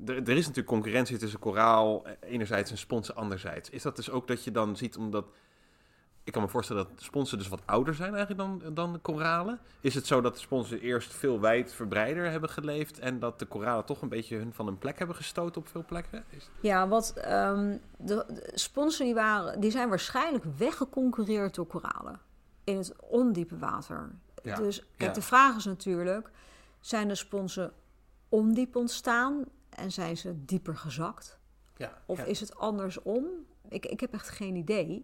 [0.06, 3.70] Er, er is natuurlijk concurrentie tussen koraal enerzijds en sponsen anderzijds.
[3.70, 5.24] Is dat dus ook dat je dan ziet, omdat...
[6.24, 9.58] Ik kan me voorstellen dat sponsen dus wat ouder zijn eigenlijk dan, dan de koralen.
[9.80, 12.98] Is het zo dat de sponsen eerst veel wijdverbreider hebben geleefd...
[12.98, 15.84] en dat de koralen toch een beetje hun van hun plek hebben gestoten op veel
[15.84, 16.24] plekken?
[16.30, 22.20] Is, Ja, wat ehm, de, de sponsen die, waren, die zijn waarschijnlijk weggeconcurreerd door koralen
[22.64, 24.10] in het ondiepe water.
[24.42, 25.12] Ja, Dus kijk, ja.
[25.12, 26.30] de vraag is natuurlijk:
[26.80, 27.72] zijn de sponsen
[28.28, 31.38] ondiep ontstaan en zijn ze dieper gezakt?
[31.76, 33.26] ja, Of is het andersom?
[33.68, 35.02] Ik, ik heb echt geen idee.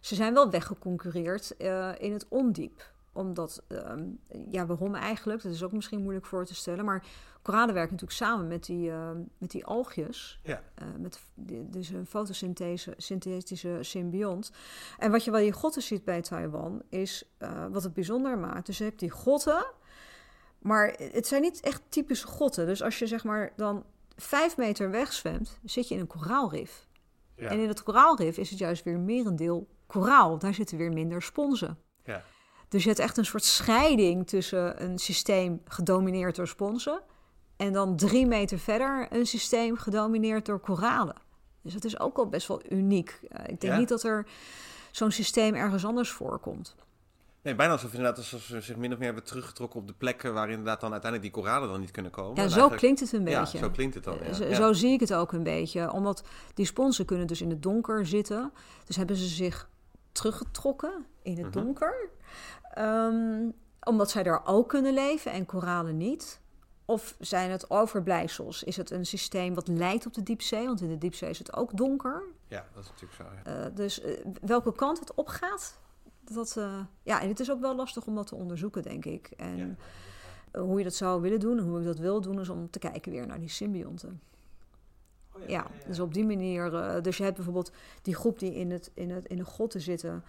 [0.00, 2.90] Ze zijn wel weggeconcurreerd eh, in het ondiep.
[3.12, 4.04] Omdat, ehm,
[4.50, 5.42] ja, waarom eigenlijk?
[5.42, 6.84] Dat is ook misschien moeilijk voor te stellen.
[6.84, 7.04] Maar
[7.42, 10.40] koralen werken natuurlijk samen met die, ehm, met die algjes.
[10.42, 10.62] Ja.
[10.74, 14.52] Eh, met, die- dus een fotosynthese, synthetische symbiont.
[14.98, 18.66] En wat je wel in grotten ziet bij Taiwan, is eh, wat het bijzonder maakt.
[18.66, 19.66] Dus je hebt die grotten,
[20.58, 22.66] maar het zijn niet echt typische grotten.
[22.66, 23.84] Dus als je zeg maar dan
[24.16, 26.86] vijf meter wegzwemt, zit je in een koraalrif.
[27.36, 27.48] Ja.
[27.48, 30.38] En in het koraalrif is het juist weer merendeel koraal.
[30.38, 31.78] Daar zitten weer minder sponsen.
[32.04, 32.22] Ja.
[32.68, 37.00] Dus je hebt echt een soort scheiding tussen een systeem gedomineerd door sponsen...
[37.56, 41.16] en dan drie meter verder een systeem gedomineerd door koralen.
[41.62, 43.20] Dus dat is ook al best wel uniek.
[43.28, 43.78] Eh, ik denk Ja.
[43.78, 44.26] niet dat er
[44.90, 46.74] zo'n systeem ergens anders voorkomt.
[47.42, 50.34] Nee, bijna alsof, inderdaad, alsof ze zich min of meer hebben teruggetrokken op de plekken
[50.34, 52.36] waar inderdaad dan uiteindelijk die koralen dan niet kunnen komen.
[52.36, 53.58] Ja, En zo eigenlijk- klinkt het een Ja, beetje.
[53.58, 54.20] zo klinkt het dan.
[54.20, 54.32] Eh, Ja.
[54.34, 54.54] Zo, Ja.
[54.54, 55.92] zo zie ik het ook een beetje.
[55.92, 56.22] Omdat
[56.54, 58.52] die sponsen kunnen dus in het donker zitten.
[58.84, 59.69] Dus hebben ze zich
[60.12, 61.64] teruggetrokken in het Mhm.
[61.64, 62.08] donker.
[62.74, 63.48] Ehm,
[63.84, 66.40] omdat zij daar ook kunnen leven en koralen niet.
[66.84, 68.62] Of zijn het overblijfsels?
[68.62, 70.66] Is het een systeem wat lijkt op de diepzee?
[70.66, 72.22] Want in de diepzee is het ook donker.
[72.48, 73.50] Ja, dat is natuurlijk zo.
[73.50, 73.64] Ja.
[73.64, 75.78] Eh, dus eh, welke kant het opgaat,
[76.20, 79.30] dat, eh, ja, en het is ook wel lastig om dat te onderzoeken, denk ik.
[79.36, 79.76] En
[80.52, 80.60] Ja.
[80.60, 82.78] hoe je dat zou willen doen en hoe ik dat wil doen, is om te
[82.78, 84.20] kijken weer naar die symbionten.
[85.36, 86.74] Oh, Ja, dus op die manier.
[86.74, 87.72] eh, dus je hebt bijvoorbeeld
[88.02, 90.24] die groep die in, het, in, het, in de grotten zitten.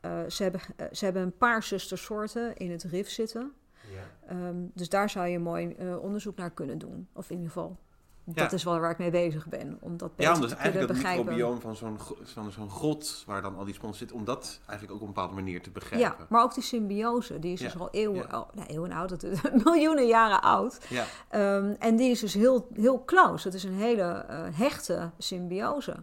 [0.00, 3.52] eh, ze, hebben, eh, ze hebben een paar zustersoorten in het rif zitten.
[3.92, 4.28] Ja.
[4.28, 7.08] Ehm, dus daar zou je mooi onderzoek naar kunnen doen.
[7.12, 7.76] Of in ieder geval,
[8.24, 8.56] dat Ja.
[8.56, 9.76] is wel waar ik mee bezig ben.
[9.80, 11.24] Om dat beter Ja, om dus te eigenlijk dat begrijpen.
[11.26, 14.90] microbioom van zo'n van zo'n grot waar dan al die sponsen zitten, om dat eigenlijk
[14.90, 16.16] ook op een bepaalde manier te begrijpen.
[16.18, 18.38] Ja, maar ook die symbiose, die is Ja, dus al eeuwen, ja.
[18.40, 20.78] oh, nou, eeuwen oud, dat is miljoenen jaren oud.
[20.88, 23.46] Ja, Ehm, en die is dus heel, heel close.
[23.46, 26.02] Het is een hele eh, hechte symbiose.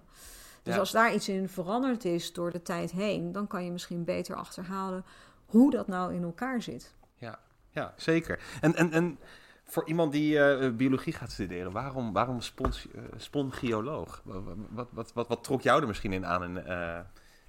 [0.63, 4.03] Dus als daar iets in veranderd is door de tijd heen, dan kan je misschien
[4.03, 5.05] beter achterhalen
[5.45, 6.93] hoe dat nou in elkaar zit.
[7.15, 8.39] ja, ja zeker.
[8.61, 9.19] En, en, en
[9.72, 14.22] voor iemand die eh, biologie gaat studeren, waarom, waarom spons, eh, spongioloog?
[14.26, 16.43] Wat, wat, wat, wat, wat trok jou er misschien in aan?
[16.43, 16.99] En, eh,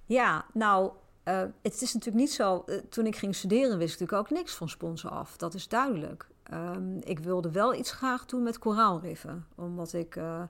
[0.07, 0.91] Ja, nou,
[1.23, 2.65] eh, het is natuurlijk niet zo.
[2.89, 5.37] toen ik ging studeren, wist ik natuurlijk ook niks van sponsen af.
[5.37, 6.27] Dat is duidelijk.
[6.43, 9.47] Ehm, ik wilde wel iets graag doen met koraalriffen.
[9.55, 10.43] Omdat ik, eh,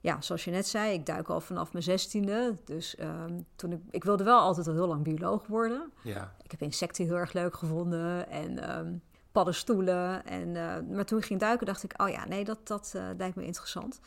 [0.00, 2.56] ja, zoals je net zei, ik duik al vanaf mijn zestiende.
[2.64, 5.92] Dus ehm, toen ik, ik wilde wel altijd al heel lang bioloog worden.
[6.02, 8.92] ja, Ik heb insecten heel erg leuk gevonden en ehm,
[9.34, 10.26] paddenstoelen.
[10.26, 13.02] En, eh, maar toen ik ging duiken, dacht ik, oh ja, nee, dat, dat eh,
[13.16, 14.00] lijkt me interessant.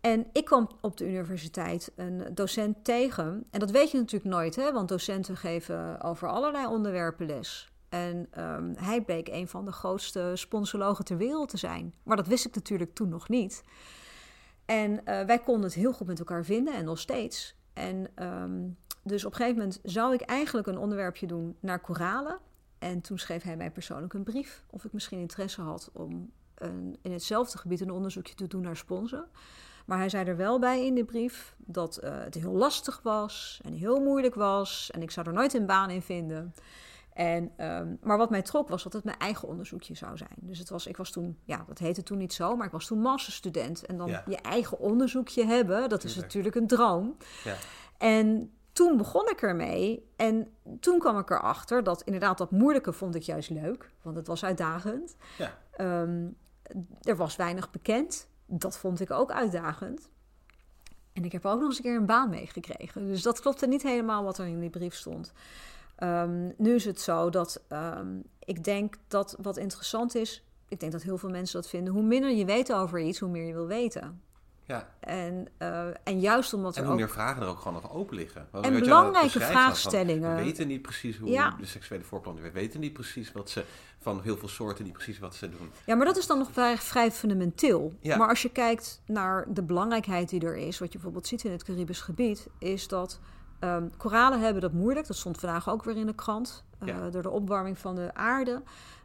[0.00, 3.44] En ik kwam op de universiteit een docent tegen.
[3.50, 4.72] En dat weet je natuurlijk nooit, hè?
[4.72, 7.72] want docenten geven over allerlei onderwerpen les.
[7.88, 11.94] En ehm, hij bleek een van de grootste sponsologen ter wereld te zijn.
[12.02, 13.62] Maar dat wist ik natuurlijk toen nog niet.
[14.64, 17.56] En eh, wij konden het heel goed met elkaar vinden en nog steeds.
[17.72, 18.68] En ehm,
[19.02, 22.38] dus op een gegeven moment zou ik eigenlijk een onderwerpje doen naar koralen.
[22.84, 26.98] En toen schreef hij mij persoonlijk een brief of ik misschien interesse had om een,
[27.02, 29.26] in hetzelfde gebied een onderzoekje te doen naar sponsen.
[29.86, 33.60] Maar hij zei er wel bij in de brief dat uh, het heel lastig was
[33.64, 36.54] en heel moeilijk was en ik zou er nooit een baan in vinden.
[37.12, 40.36] En, um, maar wat mij trok was dat het mijn eigen onderzoekje zou zijn.
[40.40, 42.86] Dus het was, ik was toen, ja, dat heette toen niet zo, maar ik was
[42.86, 43.86] toen masterstudent.
[43.86, 44.22] En dan Ja.
[44.26, 46.34] je eigen onderzoekje hebben, dat is Tuurlijk.
[46.34, 47.16] natuurlijk een droom.
[47.44, 47.56] Ja.
[47.98, 50.10] En toen begon ik ermee.
[50.16, 50.48] En
[50.80, 53.90] toen kwam ik erachter dat inderdaad dat moeilijke vond ik juist leuk.
[54.02, 55.16] Want het was uitdagend.
[55.38, 55.58] Ja.
[55.70, 56.26] Ehm,
[57.02, 58.28] er was weinig bekend.
[58.46, 60.10] Dat vond ik ook uitdagend.
[61.12, 63.06] En ik heb ook nog eens een keer een baan meegekregen.
[63.06, 65.32] Dus dat klopte niet helemaal wat er in die brief stond.
[65.96, 70.44] Ehm, nu is het zo dat ehm, ik denk dat wat interessant is...
[70.68, 71.92] Ik denk dat heel veel mensen dat vinden.
[71.92, 74.22] Hoe minder je weet over iets, hoe meer je wil weten.
[74.66, 74.88] Ja.
[75.00, 77.00] En, eh, en juist omdat En er hoe ook...
[77.00, 78.46] meer vragen er ook gewoon nog open liggen.
[78.50, 80.36] Wat- En belangrijke vraagstellingen.
[80.36, 81.56] We weten niet precies hoe Ja.
[81.60, 82.60] de seksuele voorplanting werkt.
[82.60, 83.64] We weten niet precies wat ze,
[84.00, 85.70] van heel veel soorten, niet precies wat ze doen.
[85.86, 87.92] Ja, maar dat is dan nog vrij, vrij fundamenteel.
[88.00, 88.16] Ja.
[88.16, 91.52] Maar als je kijkt naar de belangrijkheid die er is, wat je bijvoorbeeld ziet in
[91.52, 93.20] het Caribisch gebied, is dat
[93.58, 95.06] ehm, koralen hebben dat moeilijk.
[95.06, 96.64] Dat stond vandaag ook weer in de krant.
[96.84, 97.10] Ja.
[97.10, 98.62] Door de opwarming van de aarde.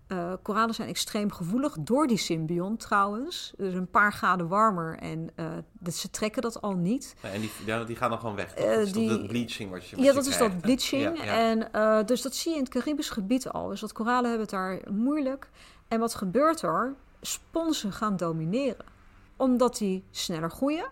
[0.10, 3.54] Eh, koralen zijn extreem gevoelig door die symbiont trouwens.
[3.58, 5.46] Dus een paar graden warmer en eh,
[5.80, 7.16] dat, ze trekken dat al niet.
[7.22, 8.54] En die, ja, die gaan dan gewoon weg.
[8.54, 11.02] Eh, dat is die- dat bleaching wat je wat Ja, je dat is dat bleaching.
[11.18, 11.38] Ja, ja.
[11.72, 13.68] En dus dat zie je in het Caribisch gebied al.
[13.68, 15.50] Dus dat koralen hebben het daar moeilijk.
[15.88, 16.96] En wat gebeurt er?
[17.22, 18.86] Sponsen gaan domineren.
[19.38, 20.92] Omdat die sneller groeien.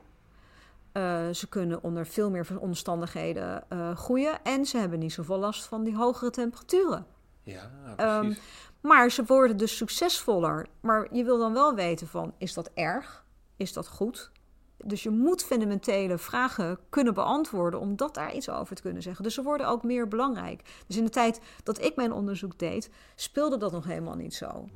[1.33, 3.63] Ze kunnen onder veel meer omstandigheden
[3.95, 4.43] groeien.
[4.43, 7.05] En ze hebben niet zoveel last van die hogere temperaturen.
[7.43, 8.41] Ja, Ehm, precies.
[8.87, 10.67] Maar ze worden dus succesvoller.
[10.79, 13.25] Maar je wil dan wel weten van, is dat erg?
[13.57, 14.31] Is dat goed?
[14.77, 19.23] Dus je moet fundamentele vragen kunnen beantwoorden om dat daar iets over te kunnen zeggen.
[19.23, 20.61] Dus ze worden ook meer belangrijk.
[20.87, 24.69] Dus in de tijd dat ik mijn onderzoek deed, speelde dat nog helemaal niet zo.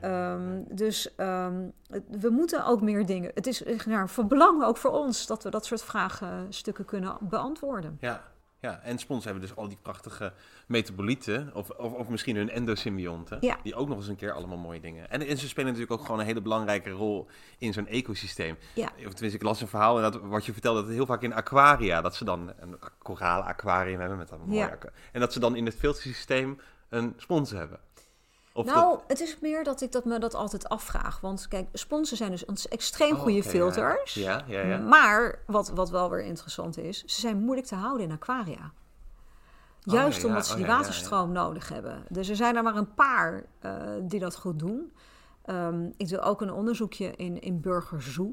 [0.00, 1.68] Ehm, dus ehm,
[2.08, 3.30] we moeten ook meer dingen.
[3.34, 7.96] Het is nou, van belang ook voor ons dat we dat soort vraagstukken kunnen beantwoorden.
[8.00, 8.24] Ja,
[8.60, 10.32] ja, en spons hebben dus al die prachtige
[10.68, 13.56] metabolieten, of, of, of misschien hun endosymbionten, Ja.
[13.62, 15.10] die ook nog eens een keer allemaal mooie dingen.
[15.10, 17.26] En, en ze spelen natuurlijk ook gewoon een hele belangrijke rol
[17.58, 18.56] in zo'n ecosysteem.
[18.74, 18.84] Ja.
[18.86, 21.34] Of tenminste, ik las een verhaal, en dat, wat je vertelde, dat heel vaak in
[21.34, 24.66] aquaria, dat ze dan een koralen aquarium hebben met een mooi Ja.
[24.66, 27.80] aqua- En dat ze dan in het filtersysteem een spons hebben.
[28.52, 31.20] Of nou, dat, het is meer dat ik dat me dat altijd afvraag.
[31.20, 33.50] Want kijk, sponsen zijn dus extreem Oh, goede oké, ja.
[33.52, 34.14] filters.
[34.14, 34.78] Ja, ja, ja.
[34.78, 38.72] Maar wat, wat wel weer interessant is, ze zijn moeilijk te houden in aquaria.
[39.80, 42.04] Juist ja, omdat ze Oh, die ja, waterstroom nodig hebben.
[42.08, 43.72] Dus er zijn er maar een paar eh,
[44.02, 44.92] die dat goed doen.
[45.44, 48.30] Ehm, ik doe ook een onderzoekje in, in Burger Zoo.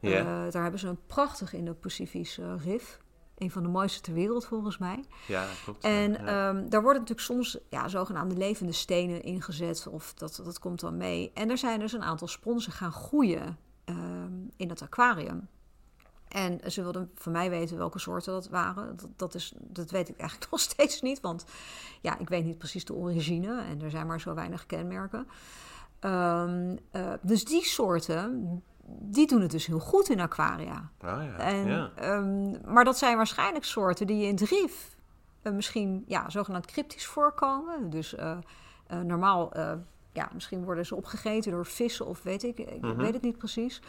[0.00, 2.98] Eh, daar hebben ze een prachtig Indo-Pacifisch eh, rif.
[3.36, 5.04] Een van de mooiste ter wereld volgens mij.
[5.26, 5.84] ja, klopt.
[5.84, 6.18] En ja.
[6.18, 9.86] ehm, daar worden natuurlijk soms ja, zogenaamde levende stenen ingezet.
[9.86, 11.30] Of dat, dat komt dan mee.
[11.34, 15.48] En er zijn dus een aantal sponsen gaan groeien ehm, in het aquarium.
[16.36, 18.96] En ze wilden van mij weten welke soorten dat waren.
[18.96, 21.20] Dat, dat, is, dat weet ik eigenlijk nog steeds niet.
[21.20, 21.44] Want
[22.00, 23.60] ja, ik weet niet precies de origine.
[23.62, 25.26] En er zijn maar zo weinig kenmerken.
[25.98, 30.90] Ehm, eh, dus die soorten, die doen het dus heel goed in aquaria.
[31.04, 31.90] Oh, ja, En, ja.
[31.94, 34.96] ehm, maar dat zijn waarschijnlijk soorten die in het rief
[35.42, 37.90] eh, misschien ja, zogenaamd cryptisch voorkomen.
[37.90, 38.38] Dus eh,
[39.02, 39.52] normaal,
[40.12, 42.96] ja, misschien worden ze opgegeten door vissen of weet ik, ik Mhm.
[42.96, 43.80] weet het niet precies.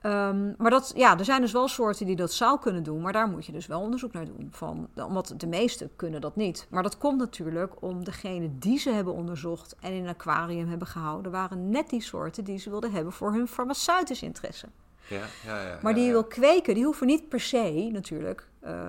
[0.00, 3.12] Ehm, maar dat, ja, er zijn dus wel soorten die dat zou kunnen doen, maar
[3.12, 4.48] daar moet je dus wel onderzoek naar doen.
[4.50, 6.66] Van, omdat de meeste kunnen dat niet.
[6.70, 10.88] Maar dat komt natuurlijk om degene die ze hebben onderzocht en in een aquarium hebben
[10.88, 14.66] gehouden, waren net die soorten die ze wilden hebben voor hun farmaceutisch interesse.
[15.08, 18.88] ja, ja, ja, Maar die je wil kweken, die hoeven niet per se natuurlijk eh,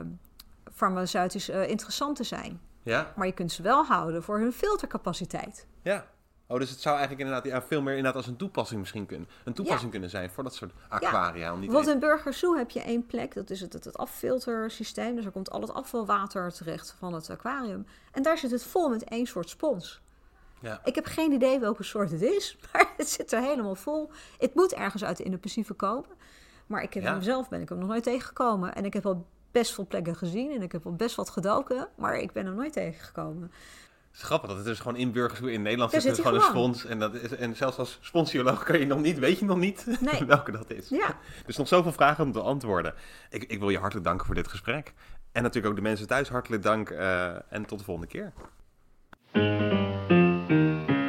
[0.74, 2.60] farmaceutisch eh, interessant te zijn.
[2.84, 5.68] Ja, Maar je kunt ze wel houden voor hun filtercapaciteit.
[5.82, 6.06] Ja.
[6.52, 9.28] Oh, dus het zou eigenlijk inderdaad ja, veel meer inderdaad als een toepassing misschien kunnen.
[9.44, 11.54] Een toepassing kunnen zijn voor dat soort aquaria.
[11.54, 13.98] Om te Want in Burger Zoo heb je één plek, dat is het, het, het
[13.98, 15.16] affiltersysteem.
[15.16, 17.86] Dus er komt al het afvalwater terecht van het aquarium.
[18.12, 20.02] En daar zit het vol met één soort spons.
[20.60, 20.82] Ja.
[20.84, 24.12] Ik heb geen idee welke soort het is, maar het zit er helemaal vol.
[24.38, 26.10] Het moet ergens uit de Indo-Pacific komen.
[26.68, 27.12] Maar ik heb Ja.
[27.12, 28.76] hem zelf ben ik hem nog nooit tegengekomen.
[28.76, 31.88] En ik heb al best veel plekken gezien en ik heb al best wat gedoken,
[31.96, 33.52] maar ik ben hem nooit tegengekomen.
[34.12, 36.02] Het is grappig dat het dus gewoon in Burgers in Nederland zit.
[36.02, 36.86] Zit gewoon hij een spons.
[36.86, 39.86] En, dat is, en zelfs als sponsioloog kan je nog niet, weet je nog niet
[40.12, 40.26] Nee.
[40.26, 40.90] welke dat is.
[40.90, 42.94] Ja, Dus nog zoveel vragen om te antwoorden.
[43.30, 44.94] Ik, ik wil je hartelijk danken voor dit gesprek.
[45.32, 46.90] En natuurlijk ook de mensen thuis hartelijk dank.
[46.90, 48.34] eh, en tot de volgende keer.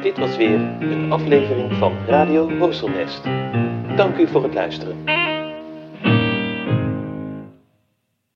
[0.01, 3.23] Dit was weer een aflevering van Radio Horselnest.
[3.97, 5.03] Dank u voor het luisteren.